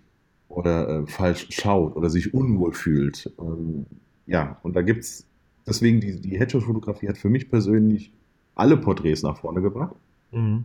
[0.48, 3.30] oder äh, falsch schaut oder sich unwohl fühlt.
[3.38, 3.87] Ähm,
[4.26, 5.26] ja, und da gibt es,
[5.66, 8.12] deswegen die, die Headshot-Fotografie hat für mich persönlich
[8.54, 9.96] alle Porträts nach vorne gebracht,
[10.33, 10.64] mhm.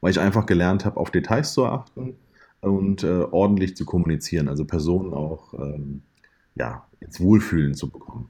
[0.00, 2.14] weil ich einfach gelernt habe, auf Details zu achten
[2.62, 6.02] und äh, ordentlich zu kommunizieren, also Personen auch ähm,
[6.54, 8.28] ja, ins Wohlfühlen zu bekommen.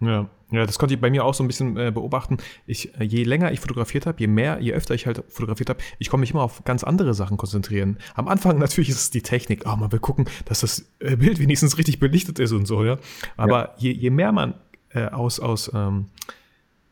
[0.00, 2.38] Ja, ja, das konnte ich bei mir auch so ein bisschen äh, beobachten.
[2.66, 5.80] Ich, äh, je länger ich fotografiert habe, je mehr, je öfter ich halt fotografiert habe,
[5.98, 7.98] ich konnte mich immer auf ganz andere Sachen konzentrieren.
[8.14, 9.64] Am Anfang natürlich ist es die Technik.
[9.66, 12.98] Oh, man will gucken, dass das äh, Bild wenigstens richtig belichtet ist und so, ja.
[13.36, 13.74] Aber ja.
[13.78, 14.54] Je, je mehr man
[14.88, 16.06] äh, aus, aus ähm,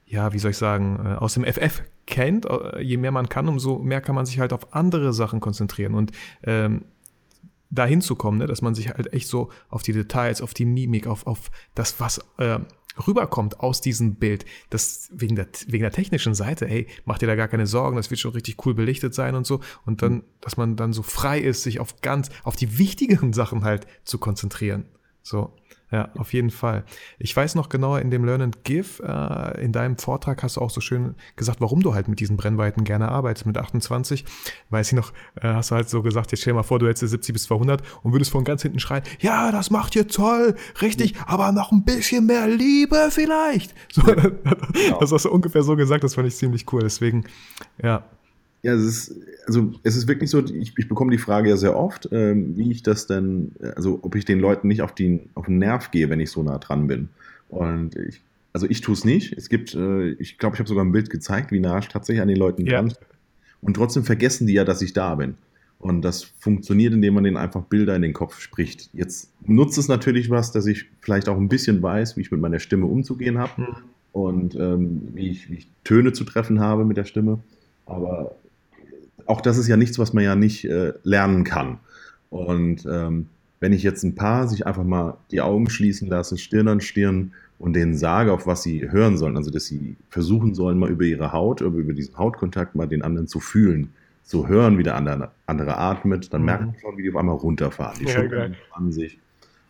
[0.06, 3.48] ja, wie soll ich sagen, äh, aus dem FF kennt, äh, je mehr man kann,
[3.48, 5.94] umso mehr kann man sich halt auf andere Sachen konzentrieren.
[5.94, 6.12] Und
[6.44, 6.84] ähm,
[7.70, 8.46] dahin zu kommen, ne?
[8.46, 12.00] dass man sich halt echt so auf die Details, auf die Mimik, auf, auf das,
[12.00, 12.58] was äh,
[13.06, 17.36] rüberkommt aus diesem Bild, das wegen der, wegen der technischen Seite, hey, macht dir da
[17.36, 19.60] gar keine Sorgen, das wird schon richtig cool belichtet sein und so.
[19.86, 23.64] Und dann, dass man dann so frei ist, sich auf ganz, auf die wichtigeren Sachen
[23.64, 24.86] halt zu konzentrieren.
[25.28, 25.52] So.
[25.90, 26.84] Ja, auf jeden Fall.
[27.18, 30.60] Ich weiß noch genauer, in dem Learn and Give, äh, in deinem Vortrag hast du
[30.60, 33.46] auch so schön gesagt, warum du halt mit diesen Brennweiten gerne arbeitest.
[33.46, 34.26] Mit 28,
[34.68, 36.86] weiß ich noch, äh, hast du halt so gesagt, jetzt stell dir mal vor, du
[36.86, 40.56] hättest 70 bis 200 und würdest von ganz hinten schreien, ja, das macht ihr toll,
[40.82, 43.74] richtig, aber noch ein bisschen mehr Liebe vielleicht.
[43.90, 44.30] So, ja.
[45.00, 46.82] Das hast du ungefähr so gesagt, das fand ich ziemlich cool.
[46.82, 47.24] Deswegen,
[47.82, 48.04] ja,
[48.62, 51.76] ja, es ist, also es ist wirklich so, ich, ich bekomme die Frage ja sehr
[51.76, 55.46] oft, ähm, wie ich das denn, also ob ich den Leuten nicht auf, die, auf
[55.46, 57.08] den Nerv gehe, wenn ich so nah dran bin.
[57.48, 58.20] Und ich,
[58.52, 59.32] also ich tue es nicht.
[59.34, 62.20] Es gibt, äh, ich glaube, ich habe sogar ein Bild gezeigt, wie nah ich tatsächlich
[62.20, 62.82] an den Leuten ja.
[62.82, 62.92] dran
[63.60, 65.34] Und trotzdem vergessen die ja, dass ich da bin.
[65.78, 68.90] Und das funktioniert, indem man denen einfach Bilder in den Kopf spricht.
[68.92, 72.40] Jetzt nutzt es natürlich was, dass ich vielleicht auch ein bisschen weiß, wie ich mit
[72.40, 73.76] meiner Stimme umzugehen habe mhm.
[74.12, 77.38] und ähm, wie, ich, wie ich Töne zu treffen habe mit der Stimme.
[77.86, 78.34] Aber
[79.28, 81.78] auch das ist ja nichts, was man ja nicht äh, lernen kann.
[82.30, 83.26] Und ähm,
[83.60, 87.32] wenn ich jetzt ein Paar sich einfach mal die Augen schließen lasse, Stirn an Stirn
[87.58, 91.04] und denen sage, auf was sie hören sollen, also dass sie versuchen sollen, mal über
[91.04, 93.90] ihre Haut, über, diesen Hautkontakt mal den anderen zu fühlen,
[94.22, 96.46] zu hören, wie der andere, andere atmet, dann mhm.
[96.46, 97.98] merkt man schon, wie die auf einmal runterfahren.
[97.98, 99.18] Die ja, Schultern an sich.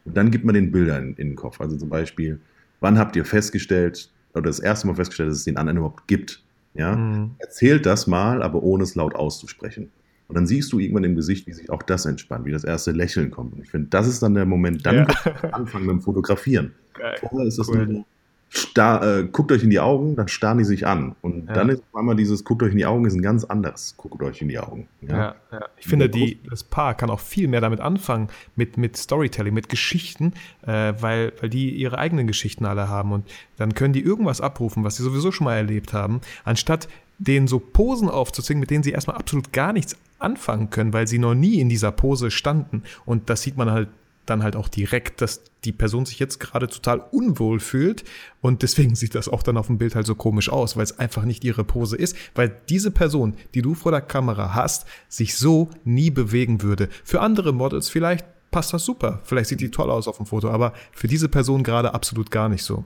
[0.05, 1.61] Und dann gibt man den Bilder in, in den Kopf.
[1.61, 2.39] Also zum Beispiel,
[2.81, 6.43] wann habt ihr festgestellt, oder das erste Mal festgestellt, dass es den anderen überhaupt gibt?
[6.75, 6.97] Ja?
[6.97, 7.33] Mhm.
[7.39, 9.91] Erzählt das mal, aber ohne es laut auszusprechen.
[10.29, 12.93] Und dann siehst du irgendwann im Gesicht, wie sich auch das entspannt, wie das erste
[12.93, 13.55] Lächeln kommt.
[13.55, 15.07] Und ich finde, das ist dann der Moment, dann ja.
[15.53, 16.75] anfangen mit dem Fotografieren.
[16.93, 17.17] Geil.
[17.19, 17.87] Vorher ist das cool.
[17.87, 18.05] nur
[18.51, 21.15] Star, äh, guckt euch in die Augen, dann starren die sich an.
[21.21, 21.55] Und ja.
[21.55, 24.23] dann ist auf einmal dieses, guckt euch in die Augen, ist ein ganz anderes, guckt
[24.23, 24.89] euch in die Augen.
[25.03, 25.61] Ja, ja, ja.
[25.77, 29.69] Ich finde, die, das Paar kann auch viel mehr damit anfangen, mit, mit Storytelling, mit
[29.69, 30.33] Geschichten,
[30.67, 33.13] äh, weil, weil die ihre eigenen Geschichten alle haben.
[33.13, 37.49] Und dann können die irgendwas abrufen, was sie sowieso schon mal erlebt haben, anstatt denen
[37.49, 41.35] so Posen aufzuzwingen, mit denen sie erstmal absolut gar nichts anfangen können, weil sie noch
[41.35, 42.83] nie in dieser Pose standen.
[43.05, 43.89] Und das sieht man halt
[44.31, 48.05] dann halt auch direkt, dass die Person sich jetzt gerade total unwohl fühlt
[48.41, 50.99] und deswegen sieht das auch dann auf dem Bild halt so komisch aus, weil es
[50.99, 55.37] einfach nicht ihre Pose ist, weil diese Person, die du vor der Kamera hast, sich
[55.37, 56.89] so nie bewegen würde.
[57.05, 59.21] Für andere Models vielleicht passt das super.
[59.25, 62.49] Vielleicht sieht die toll aus auf dem Foto, aber für diese Person gerade absolut gar
[62.49, 62.85] nicht so.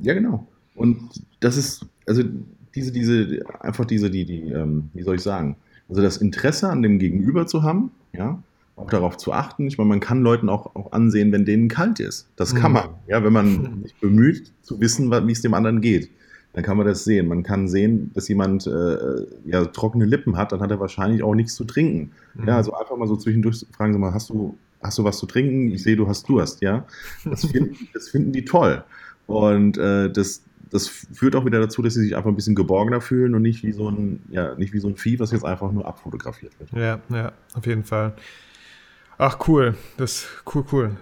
[0.00, 0.46] Ja, genau.
[0.74, 1.10] Und
[1.40, 2.22] das ist, also
[2.74, 5.56] diese, diese, einfach diese, die, die, ähm, wie soll ich sagen,
[5.88, 8.42] also das Interesse an dem Gegenüber zu haben, ja,
[8.78, 9.66] auch darauf zu achten.
[9.66, 12.28] Ich meine, man kann Leuten auch, auch ansehen, wenn denen kalt ist.
[12.36, 16.10] Das kann man, ja, wenn man sich bemüht, zu wissen, wie es dem anderen geht.
[16.52, 17.28] Dann kann man das sehen.
[17.28, 21.34] Man kann sehen, dass jemand äh, ja, trockene Lippen hat, dann hat er wahrscheinlich auch
[21.34, 22.12] nichts zu trinken.
[22.46, 25.26] Ja, also einfach mal so zwischendurch fragen Sie mal, hast du, hast du was zu
[25.26, 25.70] trinken?
[25.70, 26.86] Ich sehe, du hast Durst, ja.
[27.24, 28.82] Das finden, das finden die toll.
[29.26, 33.00] Und äh, das, das führt auch wieder dazu, dass sie sich einfach ein bisschen geborgener
[33.00, 35.70] fühlen und nicht wie so ein, ja, nicht wie so ein Vieh, was jetzt einfach
[35.70, 36.72] nur abfotografiert wird.
[36.72, 38.14] Ja, ja, auf jeden Fall.
[39.20, 40.96] Ach cool, das cool, cool.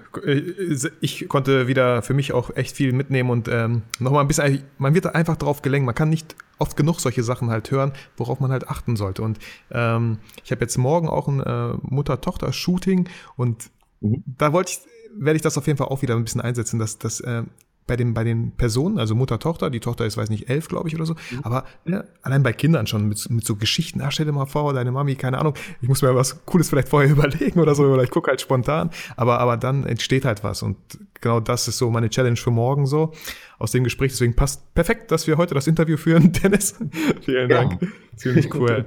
[1.02, 4.94] Ich konnte wieder für mich auch echt viel mitnehmen und ähm, nochmal ein bisschen, man
[4.94, 8.50] wird einfach drauf gelenkt, man kann nicht oft genug solche Sachen halt hören, worauf man
[8.50, 9.20] halt achten sollte.
[9.20, 9.38] Und
[9.70, 13.68] ähm, ich habe jetzt morgen auch ein äh, Mutter-Tochter-Shooting und
[14.00, 14.24] mhm.
[14.24, 14.78] da wollte ich,
[15.14, 17.42] werde ich das auf jeden Fall auch wieder ein bisschen einsetzen, dass, dass äh,
[17.86, 20.88] bei den, bei den Personen, also Mutter, Tochter, die Tochter ist, weiß nicht, elf, glaube
[20.88, 21.40] ich, oder so, mhm.
[21.42, 24.72] aber ja, allein bei Kindern schon mit, mit so Geschichten, ah, stell dir mal vor,
[24.72, 28.02] deine Mami, keine Ahnung, ich muss mir was Cooles vielleicht vorher überlegen oder so, oder
[28.02, 30.76] ich gucke halt spontan, aber, aber dann entsteht halt was und
[31.20, 33.12] genau das ist so meine Challenge für morgen so,
[33.58, 36.76] aus dem Gespräch, deswegen passt perfekt, dass wir heute das Interview führen, Dennis,
[37.22, 37.88] vielen Dank, ja.
[38.16, 38.86] ziemlich cool.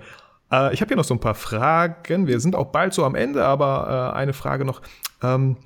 [0.52, 2.28] Äh, ich habe hier noch so ein paar Fragen.
[2.28, 4.82] Wir sind auch bald so am Ende, aber äh, eine Frage noch.
[5.22, 5.58] Ähm,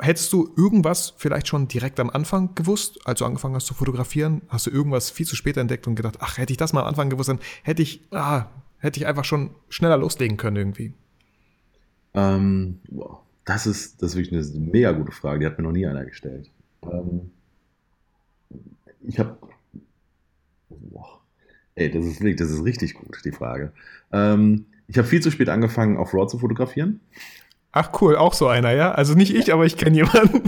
[0.00, 4.42] Hättest du irgendwas vielleicht schon direkt am Anfang gewusst, als du angefangen hast zu fotografieren?
[4.48, 6.88] Hast du irgendwas viel zu spät entdeckt und gedacht, ach, hätte ich das mal am
[6.88, 8.46] Anfang gewusst, dann hätte ich, ah,
[8.78, 10.94] hätte ich einfach schon schneller loslegen können irgendwie?
[12.14, 12.78] Ähm,
[13.44, 16.04] das, ist, das ist wirklich eine mega gute Frage, die hat mir noch nie einer
[16.04, 16.50] gestellt.
[16.82, 17.30] Ähm,
[19.02, 19.36] ich habe,
[21.74, 23.72] ey, das ist, das ist richtig gut, die Frage.
[24.12, 27.00] Ähm, ich habe viel zu spät angefangen, auf RAW zu fotografieren.
[27.76, 28.92] Ach cool, auch so einer, ja?
[28.92, 30.42] Also nicht ich, aber ich kenne jemanden.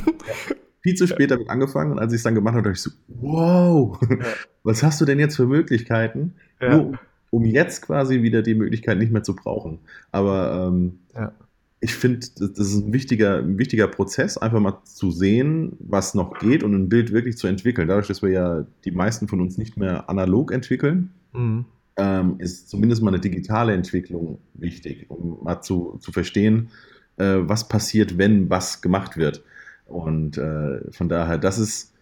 [0.80, 2.90] Viel zu spät damit angefangen und als ich es dann gemacht habe, dachte ich so,
[3.08, 4.18] wow, ja.
[4.62, 6.34] was hast du denn jetzt für Möglichkeiten?
[6.60, 6.76] Ja.
[6.76, 6.98] Nur,
[7.30, 9.80] um jetzt quasi wieder die Möglichkeit nicht mehr zu brauchen.
[10.12, 11.32] Aber ähm, ja.
[11.80, 16.38] ich finde, das ist ein wichtiger, ein wichtiger Prozess, einfach mal zu sehen, was noch
[16.38, 17.88] geht und ein Bild wirklich zu entwickeln.
[17.88, 21.64] Dadurch, dass wir ja die meisten von uns nicht mehr analog entwickeln, mhm.
[21.96, 26.68] ähm, ist zumindest mal eine digitale Entwicklung wichtig, um mal zu, zu verstehen,
[27.16, 29.42] äh, was passiert, wenn was gemacht wird.
[29.86, 31.92] Und äh, von daher, das ist,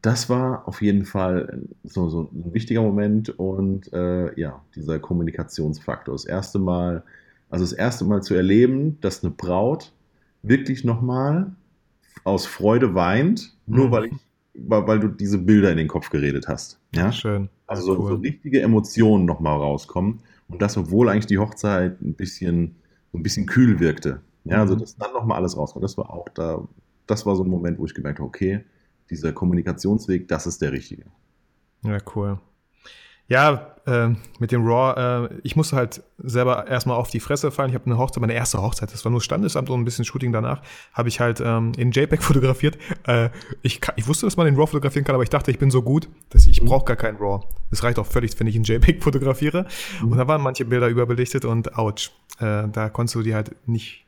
[0.00, 6.14] das war auf jeden Fall so, so ein wichtiger Moment und äh, ja, dieser Kommunikationsfaktor.
[6.14, 7.04] Das erste Mal,
[7.50, 9.92] also das erste Mal zu erleben, dass eine Braut
[10.42, 11.52] wirklich nochmal
[12.24, 13.90] aus Freude weint, nur mhm.
[13.92, 14.12] weil ich,
[14.54, 16.78] weil, du diese Bilder in den Kopf geredet hast.
[16.94, 17.48] Ja, schön.
[17.66, 22.74] Also so, so richtige Emotionen nochmal rauskommen und das, obwohl eigentlich die Hochzeit ein bisschen,
[23.14, 24.20] ein bisschen kühl wirkte.
[24.44, 24.80] Ja, also mhm.
[24.80, 25.84] dass dann nochmal alles rauskommt.
[25.84, 26.66] Das war auch da,
[27.06, 28.64] das war so ein Moment, wo ich gemerkt habe, okay,
[29.10, 31.04] dieser Kommunikationsweg, das ist der richtige.
[31.84, 32.38] Ja, cool.
[33.28, 37.70] Ja, äh, mit dem Raw, äh, ich musste halt selber erstmal auf die Fresse fallen.
[37.70, 40.32] Ich habe eine Hochzeit, meine erste Hochzeit, das war nur Standesamt und ein bisschen Shooting
[40.32, 40.60] danach,
[40.92, 42.76] habe ich halt ähm, in JPEG fotografiert.
[43.06, 43.30] Äh,
[43.62, 45.82] ich, ich wusste, dass man in RAW fotografieren kann, aber ich dachte, ich bin so
[45.82, 46.66] gut, dass ich mhm.
[46.66, 47.44] brauche gar keinen RAW.
[47.70, 49.66] Das reicht auch völlig, wenn ich in JPEG fotografiere.
[50.02, 50.12] Mhm.
[50.12, 54.01] Und da waren manche Bilder überbelichtet und ouch, äh, da konntest du die halt nicht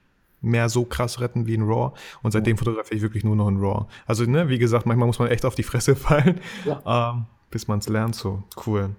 [0.45, 1.93] mehr so krass retten wie in Raw.
[2.23, 3.87] Und seitdem fotografiere ich wirklich nur noch in Raw.
[4.07, 7.13] Also, ne, wie gesagt, manchmal muss man echt auf die Fresse fallen, ja.
[7.13, 8.15] ähm, bis man es lernt.
[8.15, 8.91] So, cool.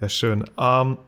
[0.00, 0.44] Ja, schön.
[0.58, 0.98] Ähm,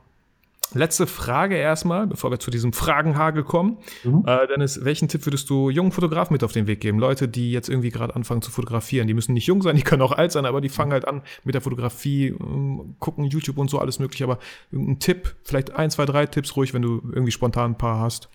[0.75, 3.79] letzte Frage erstmal, bevor wir zu diesem Fragenhagel kommen.
[4.05, 4.25] Mhm.
[4.27, 6.99] Äh, Dennis, welchen Tipp würdest du jungen Fotografen mit auf den Weg geben?
[6.99, 9.07] Leute, die jetzt irgendwie gerade anfangen zu fotografieren.
[9.07, 11.23] Die müssen nicht jung sein, die können auch alt sein, aber die fangen halt an
[11.45, 14.25] mit der Fotografie, ähm, gucken YouTube und so alles mögliche.
[14.25, 14.39] Aber
[14.71, 18.29] irgendein Tipp, vielleicht ein, zwei, drei Tipps ruhig, wenn du irgendwie spontan ein paar hast.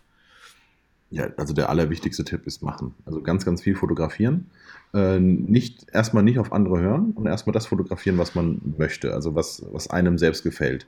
[1.16, 2.94] Ja, also der allerwichtigste Tipp ist machen.
[3.06, 4.48] Also ganz, ganz viel fotografieren.
[4.94, 9.34] Äh, nicht, erstmal nicht auf andere hören und erstmal das fotografieren, was man möchte, also
[9.34, 10.86] was, was einem selbst gefällt.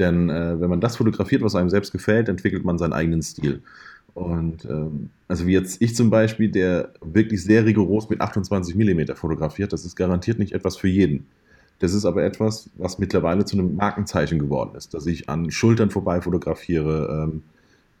[0.00, 3.62] Denn äh, wenn man das fotografiert, was einem selbst gefällt, entwickelt man seinen eigenen Stil.
[4.14, 9.14] Und ähm, also wie jetzt ich zum Beispiel, der wirklich sehr rigoros mit 28 mm
[9.14, 11.28] fotografiert, das ist garantiert nicht etwas für jeden.
[11.78, 15.90] Das ist aber etwas, was mittlerweile zu einem Markenzeichen geworden ist, dass ich an Schultern
[15.90, 17.42] vorbei fotografiere, ähm,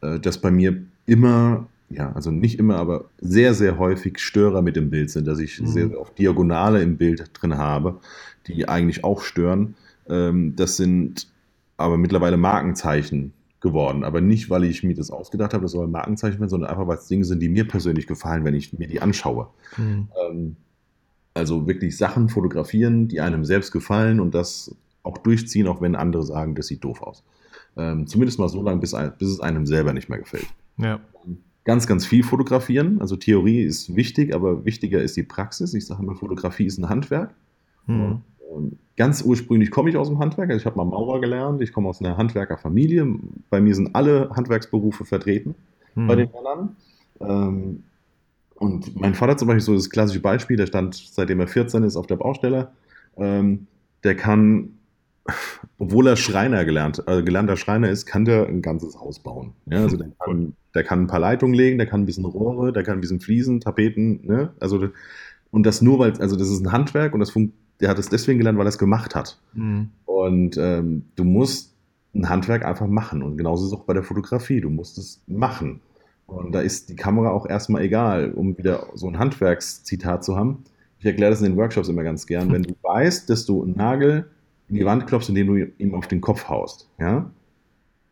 [0.00, 4.76] äh, dass bei mir immer, ja, also nicht immer, aber sehr, sehr häufig Störer mit
[4.76, 5.66] im Bild sind, dass ich mhm.
[5.66, 8.00] sehr oft Diagonale im Bild drin habe,
[8.46, 9.74] die eigentlich auch stören.
[10.08, 11.28] Ähm, das sind
[11.76, 14.04] aber mittlerweile Markenzeichen geworden.
[14.04, 16.86] Aber nicht, weil ich mir das ausgedacht habe, das soll ein Markenzeichen werden, sondern einfach,
[16.86, 19.48] weil es Dinge sind, die mir persönlich gefallen, wenn ich mir die anschaue.
[19.76, 20.08] Mhm.
[20.28, 20.56] Ähm,
[21.34, 26.24] also wirklich Sachen fotografieren, die einem selbst gefallen und das auch durchziehen, auch wenn andere
[26.24, 27.24] sagen, das sieht doof aus.
[27.78, 30.46] Ähm, zumindest mal so lange, bis, bis es einem selber nicht mehr gefällt.
[30.78, 31.00] Ja.
[31.64, 33.00] ganz, ganz viel fotografieren.
[33.00, 35.74] Also Theorie ist wichtig, aber wichtiger ist die Praxis.
[35.74, 37.34] Ich sage immer, Fotografie ist ein Handwerk.
[37.86, 38.22] Mhm.
[38.96, 40.50] Ganz ursprünglich komme ich aus dem Handwerk.
[40.50, 41.60] Also ich habe mal Maurer gelernt.
[41.62, 43.06] Ich komme aus einer Handwerkerfamilie.
[43.50, 45.54] Bei mir sind alle Handwerksberufe vertreten
[45.94, 46.06] mhm.
[46.06, 46.76] bei den Männern.
[47.20, 47.82] Ähm,
[48.54, 51.96] und mein Vater zum Beispiel so das klassische Beispiel, der stand seitdem er 14 ist
[51.96, 52.72] auf der Baustelle.
[53.16, 53.66] Ähm,
[54.04, 54.77] der kann,
[55.78, 59.52] obwohl er Schreiner gelernt, äh, gelernter Schreiner ist, kann der ein ganzes Haus bauen.
[59.66, 62.72] Ja, also der kann, der kann ein paar Leitungen legen, der kann ein bisschen Rohre,
[62.72, 64.52] der kann ein bisschen Fliesen, Tapeten, ne?
[64.60, 64.88] Also
[65.50, 67.32] und das nur weil, also das ist ein Handwerk und das
[67.80, 69.40] der hat es deswegen gelernt, weil er es gemacht hat.
[69.54, 69.90] Mhm.
[70.04, 71.74] Und ähm, du musst
[72.14, 73.22] ein Handwerk einfach machen.
[73.22, 74.60] Und genauso ist es auch bei der Fotografie.
[74.60, 75.80] Du musst es machen.
[76.26, 80.64] Und da ist die Kamera auch erstmal egal, um wieder so ein Handwerkszitat zu haben.
[80.98, 82.52] Ich erkläre das in den Workshops immer ganz gern.
[82.52, 84.28] Wenn du weißt, dass du einen Nagel
[84.68, 87.30] in die Wand klopfst, indem du ihm auf den Kopf haust, ja?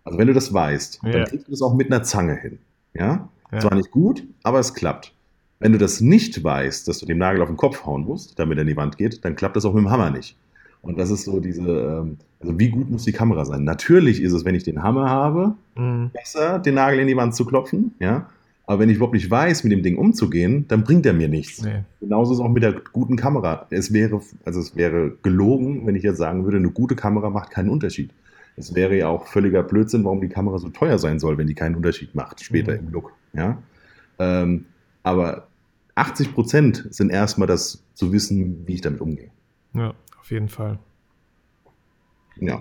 [0.05, 1.11] Also wenn du das weißt, ja.
[1.11, 2.59] dann kriegst du das auch mit einer Zange hin,
[2.95, 3.29] ja?
[3.51, 3.59] ja?
[3.59, 5.13] Zwar nicht gut, aber es klappt.
[5.59, 8.59] Wenn du das nicht weißt, dass du dem Nagel auf den Kopf hauen musst, damit
[8.59, 10.37] er in die Wand geht, dann klappt das auch mit dem Hammer nicht.
[10.83, 13.65] Und das ist so diese, ähm, also wie gut muss die Kamera sein?
[13.65, 16.11] Natürlich ist es, wenn ich den Hammer habe, mhm.
[16.13, 18.29] besser, den Nagel in die Wand zu klopfen, ja.
[18.67, 21.63] Aber wenn ich überhaupt nicht weiß, mit dem Ding umzugehen, dann bringt er mir nichts.
[21.63, 21.85] Nee.
[22.01, 23.67] Genauso ist es auch mit der guten Kamera.
[23.71, 27.51] Es wäre, also es wäre gelogen, wenn ich jetzt sagen würde, eine gute Kamera macht
[27.51, 28.11] keinen Unterschied.
[28.57, 31.55] Es wäre ja auch völliger Blödsinn, warum die Kamera so teuer sein soll, wenn die
[31.55, 32.79] keinen Unterschied macht, später mhm.
[32.79, 33.13] im Look.
[33.35, 33.63] Ja?
[34.19, 34.65] Ähm,
[35.03, 35.47] aber
[35.95, 39.31] 80 Prozent sind erstmal das zu wissen, wie ich damit umgehe.
[39.75, 39.95] Ja
[40.27, 40.81] auf jeden Fall.
[42.41, 42.61] Ja.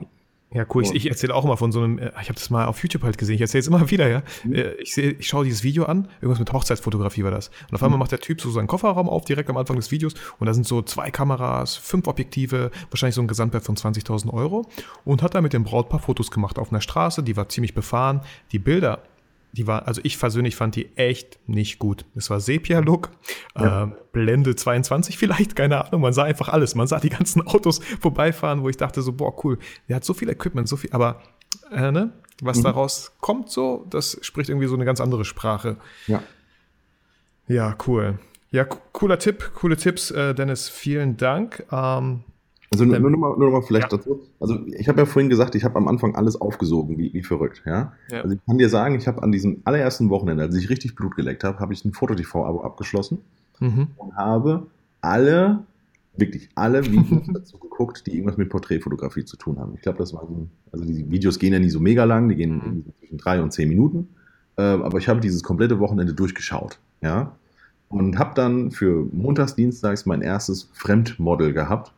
[0.54, 0.84] Ja, cool.
[0.84, 3.04] Ich, ich erzähle auch immer von so einem, äh, ich habe das mal auf YouTube
[3.04, 4.24] halt gesehen, ich erzähle es immer wieder, ja.
[4.44, 4.54] Mhm.
[4.54, 7.50] Äh, ich, sehe, ich schaue dieses Video an, irgendwas mit Hochzeitsfotografie war das.
[7.70, 8.02] Und auf einmal mhm.
[8.02, 10.14] macht der Typ so seinen Kofferraum auf, direkt am Anfang des Videos.
[10.40, 14.66] Und da sind so zwei Kameras, fünf Objektive, wahrscheinlich so ein Gesamtwert von 20.000 Euro.
[15.04, 18.22] Und hat da mit dem Brautpaar Fotos gemacht auf einer Straße, die war ziemlich befahren.
[18.52, 19.02] Die Bilder
[19.56, 22.06] die war, also ich persönlich fand die echt nicht gut.
[22.15, 23.10] Es war Sepia-Look,
[23.58, 23.86] ja.
[23.86, 26.02] äh, Blende 22 vielleicht, keine Ahnung.
[26.02, 26.76] Man sah einfach alles.
[26.76, 29.58] Man sah die ganzen Autos vorbeifahren, wo ich dachte so, boah, cool.
[29.88, 31.22] Der hat so viel Equipment, so viel, aber
[31.72, 32.12] äh, ne?
[32.41, 32.63] was mhm.
[32.63, 35.78] daraus kommt so, das spricht irgendwie so eine ganz andere Sprache.
[36.08, 36.22] Ja.
[37.48, 38.20] Ja, cool.
[38.52, 40.70] Ja, cooler Tipp, coole Tipps, äh, Dennis.
[40.70, 41.65] Vielen Dank.
[41.72, 42.24] Ähm,
[42.76, 43.98] also nur, nur, noch mal, nur noch mal vielleicht ja.
[43.98, 44.22] dazu.
[44.40, 47.64] Also ich habe ja vorhin gesagt, ich habe am Anfang alles aufgesogen, wie, wie verrückt.
[47.66, 47.94] Ja?
[48.12, 48.22] ja?
[48.22, 51.16] Also ich kann dir sagen, ich habe an diesem allerersten Wochenende, als ich richtig Blut
[51.16, 53.20] geleckt habe, habe ich ein Foto-TV-Abo abgeschlossen
[53.60, 53.88] mhm.
[53.98, 54.68] und habe
[55.02, 55.64] alle,
[56.18, 59.74] wirklich alle Videos dazu geguckt, die irgendwas mit Porträtfotografie zu tun haben.
[59.76, 62.36] Ich glaube, das war so, also die Videos gehen ja nie so mega lang, die
[62.36, 62.86] gehen mhm.
[63.00, 64.10] zwischen drei und zehn Minuten.
[64.58, 66.80] Äh, aber ich habe dieses komplette Wochenende durchgeschaut.
[67.02, 67.36] Ja?
[67.88, 71.94] Und habe dann für montags, dienstags mein erstes Fremdmodel gehabt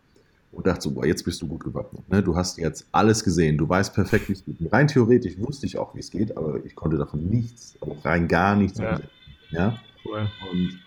[0.51, 2.07] und dachte so, boah, jetzt bist du gut gewappnet.
[2.09, 2.23] Ne?
[2.23, 4.55] Du hast jetzt alles gesehen, du weißt perfekt, wie es geht.
[4.71, 8.27] Rein theoretisch wusste ich auch, wie es geht, aber ich konnte davon nichts, also rein
[8.27, 8.99] gar nichts ja.
[9.49, 9.79] Ja?
[10.05, 10.27] Cool.
[10.51, 10.79] Und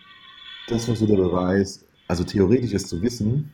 [0.67, 3.51] das war so der Beweis, also theoretisch es zu wissen,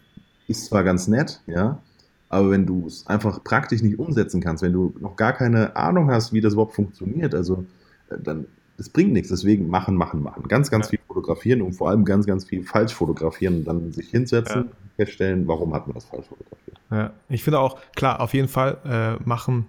[0.47, 1.81] ist zwar ganz nett, ja,
[2.29, 6.09] aber wenn du es einfach praktisch nicht umsetzen kannst, wenn du noch gar keine Ahnung
[6.11, 7.65] hast, wie das überhaupt funktioniert, also
[8.09, 9.29] äh, dann das bringt nichts.
[9.29, 10.47] Deswegen machen, machen, machen.
[10.47, 10.89] Ganz, ganz ja.
[10.91, 14.71] viel fotografieren und vor allem ganz, ganz viel falsch fotografieren und dann sich hinsetzen, ja.
[14.95, 16.77] feststellen, warum hat man das falsch fotografiert.
[16.91, 19.65] Ja, ich finde auch, klar, auf jeden Fall äh, machen.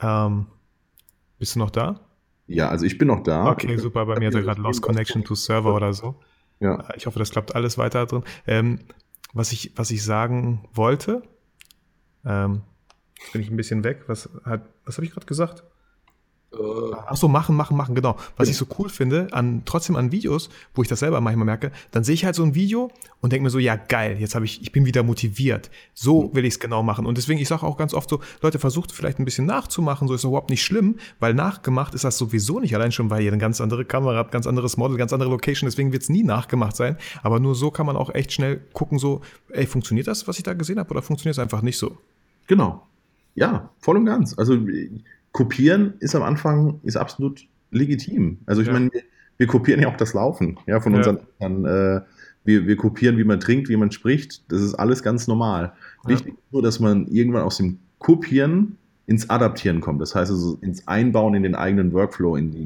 [0.00, 0.46] Ähm,
[1.38, 2.00] bist du noch da?
[2.46, 3.50] Ja, also ich bin noch da.
[3.50, 4.06] Okay, ich super.
[4.06, 6.14] Bei mir hat er gerade Lost Connection to Server oder so.
[6.60, 6.76] Ja.
[6.88, 8.22] Äh, ich hoffe, das klappt alles weiter drin.
[8.46, 8.78] Ähm,
[9.34, 11.22] was, ich, was ich sagen wollte,
[12.24, 12.62] ähm,
[13.32, 14.04] bin ich ein bisschen weg.
[14.06, 14.30] Was,
[14.84, 15.64] was habe ich gerade gesagt?
[16.52, 16.56] Äh,
[17.06, 18.16] Ach so, machen, machen, machen, genau.
[18.36, 21.72] Was ich so cool finde, an, trotzdem an Videos, wo ich das selber manchmal merke,
[21.90, 24.46] dann sehe ich halt so ein Video und denke mir so, ja geil, jetzt habe
[24.46, 25.70] ich, ich bin wieder motiviert.
[25.92, 26.34] So mhm.
[26.34, 27.04] will ich es genau machen.
[27.04, 30.14] Und deswegen, ich sage auch ganz oft so, Leute, versucht vielleicht ein bisschen nachzumachen, so
[30.14, 33.40] ist überhaupt nicht schlimm, weil nachgemacht ist das sowieso nicht, allein schon, weil ihr eine
[33.40, 36.76] ganz andere Kamera habt, ganz anderes Model, ganz andere Location, deswegen wird es nie nachgemacht
[36.76, 36.96] sein.
[37.22, 40.44] Aber nur so kann man auch echt schnell gucken, so, ey, funktioniert das, was ich
[40.44, 41.98] da gesehen habe, oder funktioniert es einfach nicht so?
[42.46, 42.86] Genau.
[43.34, 44.36] Ja, voll und ganz.
[44.36, 44.56] Also
[45.38, 48.38] kopieren ist am Anfang ist absolut legitim.
[48.46, 48.72] Also ich ja.
[48.72, 49.02] meine, wir,
[49.36, 51.64] wir, kopieren ja auch das Laufen, ja, von unseren Eltern.
[51.64, 52.00] Äh,
[52.42, 54.42] wir, wir kopieren, wie man trinkt, wie man spricht.
[54.50, 55.74] Das ist alles ganz normal.
[56.06, 60.02] Wichtig ist nur, dass man irgendwann aus dem Kopieren ins Adaptieren kommt.
[60.02, 62.62] Das heißt also ins Einbauen in den eigenen Workflow, in, die,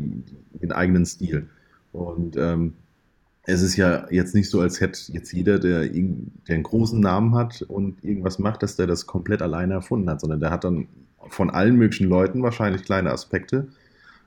[0.54, 1.50] in den eigenen Stil.
[1.92, 2.72] Und ähm,
[3.45, 7.34] es ist ja jetzt nicht so, als hätte jetzt jeder, der, der einen großen Namen
[7.34, 10.88] hat und irgendwas macht, dass der das komplett alleine erfunden hat, sondern der hat dann
[11.28, 13.68] von allen möglichen Leuten wahrscheinlich kleine Aspekte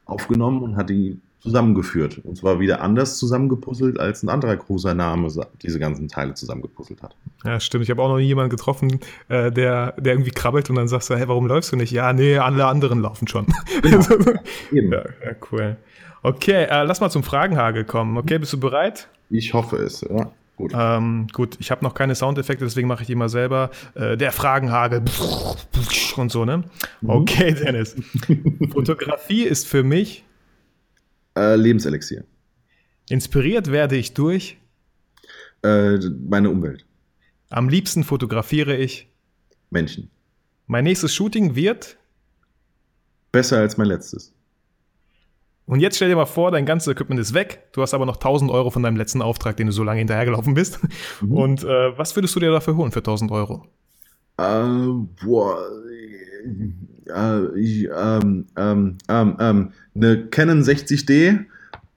[0.06, 2.18] aufgenommen und hat die zusammengeführt.
[2.24, 5.30] Und zwar wieder anders zusammengepuzzelt, als ein anderer großer Name
[5.62, 7.16] diese ganzen Teile zusammengepuzzelt hat.
[7.44, 7.84] Ja, stimmt.
[7.84, 11.10] Ich habe auch noch nie jemanden getroffen, äh, der, der irgendwie krabbelt und dann sagst
[11.10, 11.92] du, hey, warum läufst du nicht?
[11.92, 13.46] Ja, nee, alle anderen laufen schon.
[13.82, 14.00] Genau.
[14.72, 14.92] Eben.
[14.92, 15.78] Ja, ja, cool.
[16.24, 18.18] Okay, äh, lass mal zum Fragenhagel kommen.
[18.18, 19.08] Okay, bist du bereit?
[19.30, 20.32] Ich hoffe es, ja.
[20.58, 20.72] Gut.
[20.74, 23.70] Ähm, gut, ich habe noch keine Soundeffekte, deswegen mache ich die mal selber.
[23.94, 25.04] Äh, der Fragenhagel
[26.16, 26.64] und so, ne?
[27.02, 27.10] Mhm.
[27.10, 27.96] Okay, Dennis.
[28.72, 30.25] Fotografie ist für mich
[31.36, 32.24] äh, Lebenselixier.
[33.10, 34.58] Inspiriert werde ich durch
[35.64, 36.86] äh, meine Umwelt.
[37.50, 39.10] Am liebsten fotografiere ich
[39.70, 40.10] Menschen.
[40.68, 41.98] Mein nächstes Shooting wird
[43.32, 44.34] besser als mein letztes.
[45.68, 47.70] Und jetzt stell dir mal vor, dein ganzes Equipment ist weg.
[47.74, 50.54] Du hast aber noch 1000 Euro von deinem letzten Auftrag, den du so lange hinterhergelaufen
[50.54, 50.80] bist.
[51.22, 51.32] Mhm.
[51.32, 53.66] Und äh, was würdest du dir dafür holen für 1000 Euro?
[54.38, 55.58] Äh, boah,
[57.08, 61.46] äh, ähm, ähm, ähm, ähm, eine Canon 60D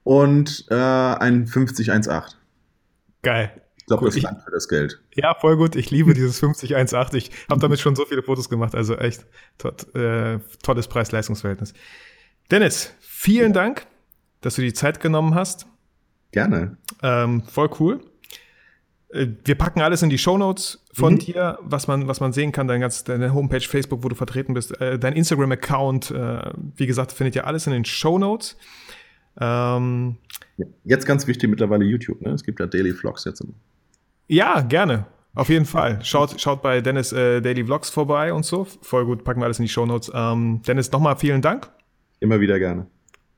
[0.05, 2.39] und äh, ein 5018.
[3.23, 3.53] Geil.
[3.77, 5.01] Ich glaube, das langt für das Geld.
[5.15, 5.75] Ja, voll gut.
[5.77, 7.19] Ich liebe dieses 5018.
[7.19, 8.75] Ich habe damit schon so viele Fotos gemacht.
[8.75, 9.27] Also echt
[9.59, 11.73] to äh, tolles Preis-Leistungs-Verhältnis.
[12.51, 13.63] Dennis, vielen ja.
[13.63, 13.87] Dank,
[14.41, 15.67] dass du die Zeit genommen hast.
[16.33, 16.77] Gerne.
[17.03, 18.01] Ähm, voll cool.
[19.11, 21.19] Äh, wir packen alles in die Show Notes von mhm.
[21.19, 24.55] dir, was man, was man sehen kann, dein ganz, deine Homepage, Facebook, wo du vertreten
[24.55, 28.57] bist, äh, dein Instagram-Account, äh, wie gesagt, findet ihr alles in den Show Notes.
[29.41, 30.17] Ähm,
[30.85, 32.31] jetzt ganz wichtig mittlerweile YouTube, ne?
[32.31, 33.55] Es gibt ja Daily Vlogs jetzt immer.
[34.27, 35.07] Ja, gerne.
[35.35, 36.01] Auf jeden Fall.
[36.03, 38.65] Schaut, schaut bei Dennis äh, Daily Vlogs vorbei und so.
[38.83, 40.11] Voll gut, packen wir alles in die Show Notes.
[40.13, 41.71] Ähm, Dennis, nochmal vielen Dank.
[42.19, 42.89] Immer wieder gerne.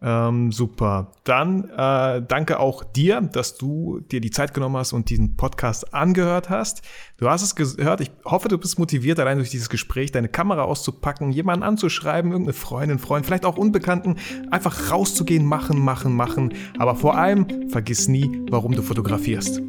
[0.02, 1.12] Ähm, super.
[1.24, 5.92] Dann äh, danke auch dir, dass du dir die Zeit genommen hast und diesen Podcast
[5.92, 6.82] angehört hast.
[7.18, 8.00] Du hast es gehört.
[8.00, 12.54] Ich hoffe, du bist motiviert, allein durch dieses Gespräch deine Kamera auszupacken, jemanden anzuschreiben, irgendeine
[12.54, 14.16] Freundin, Freund, vielleicht auch Unbekannten,
[14.50, 16.54] einfach rauszugehen, machen, machen, machen.
[16.78, 19.60] Aber vor allem vergiss nie, warum du fotografierst.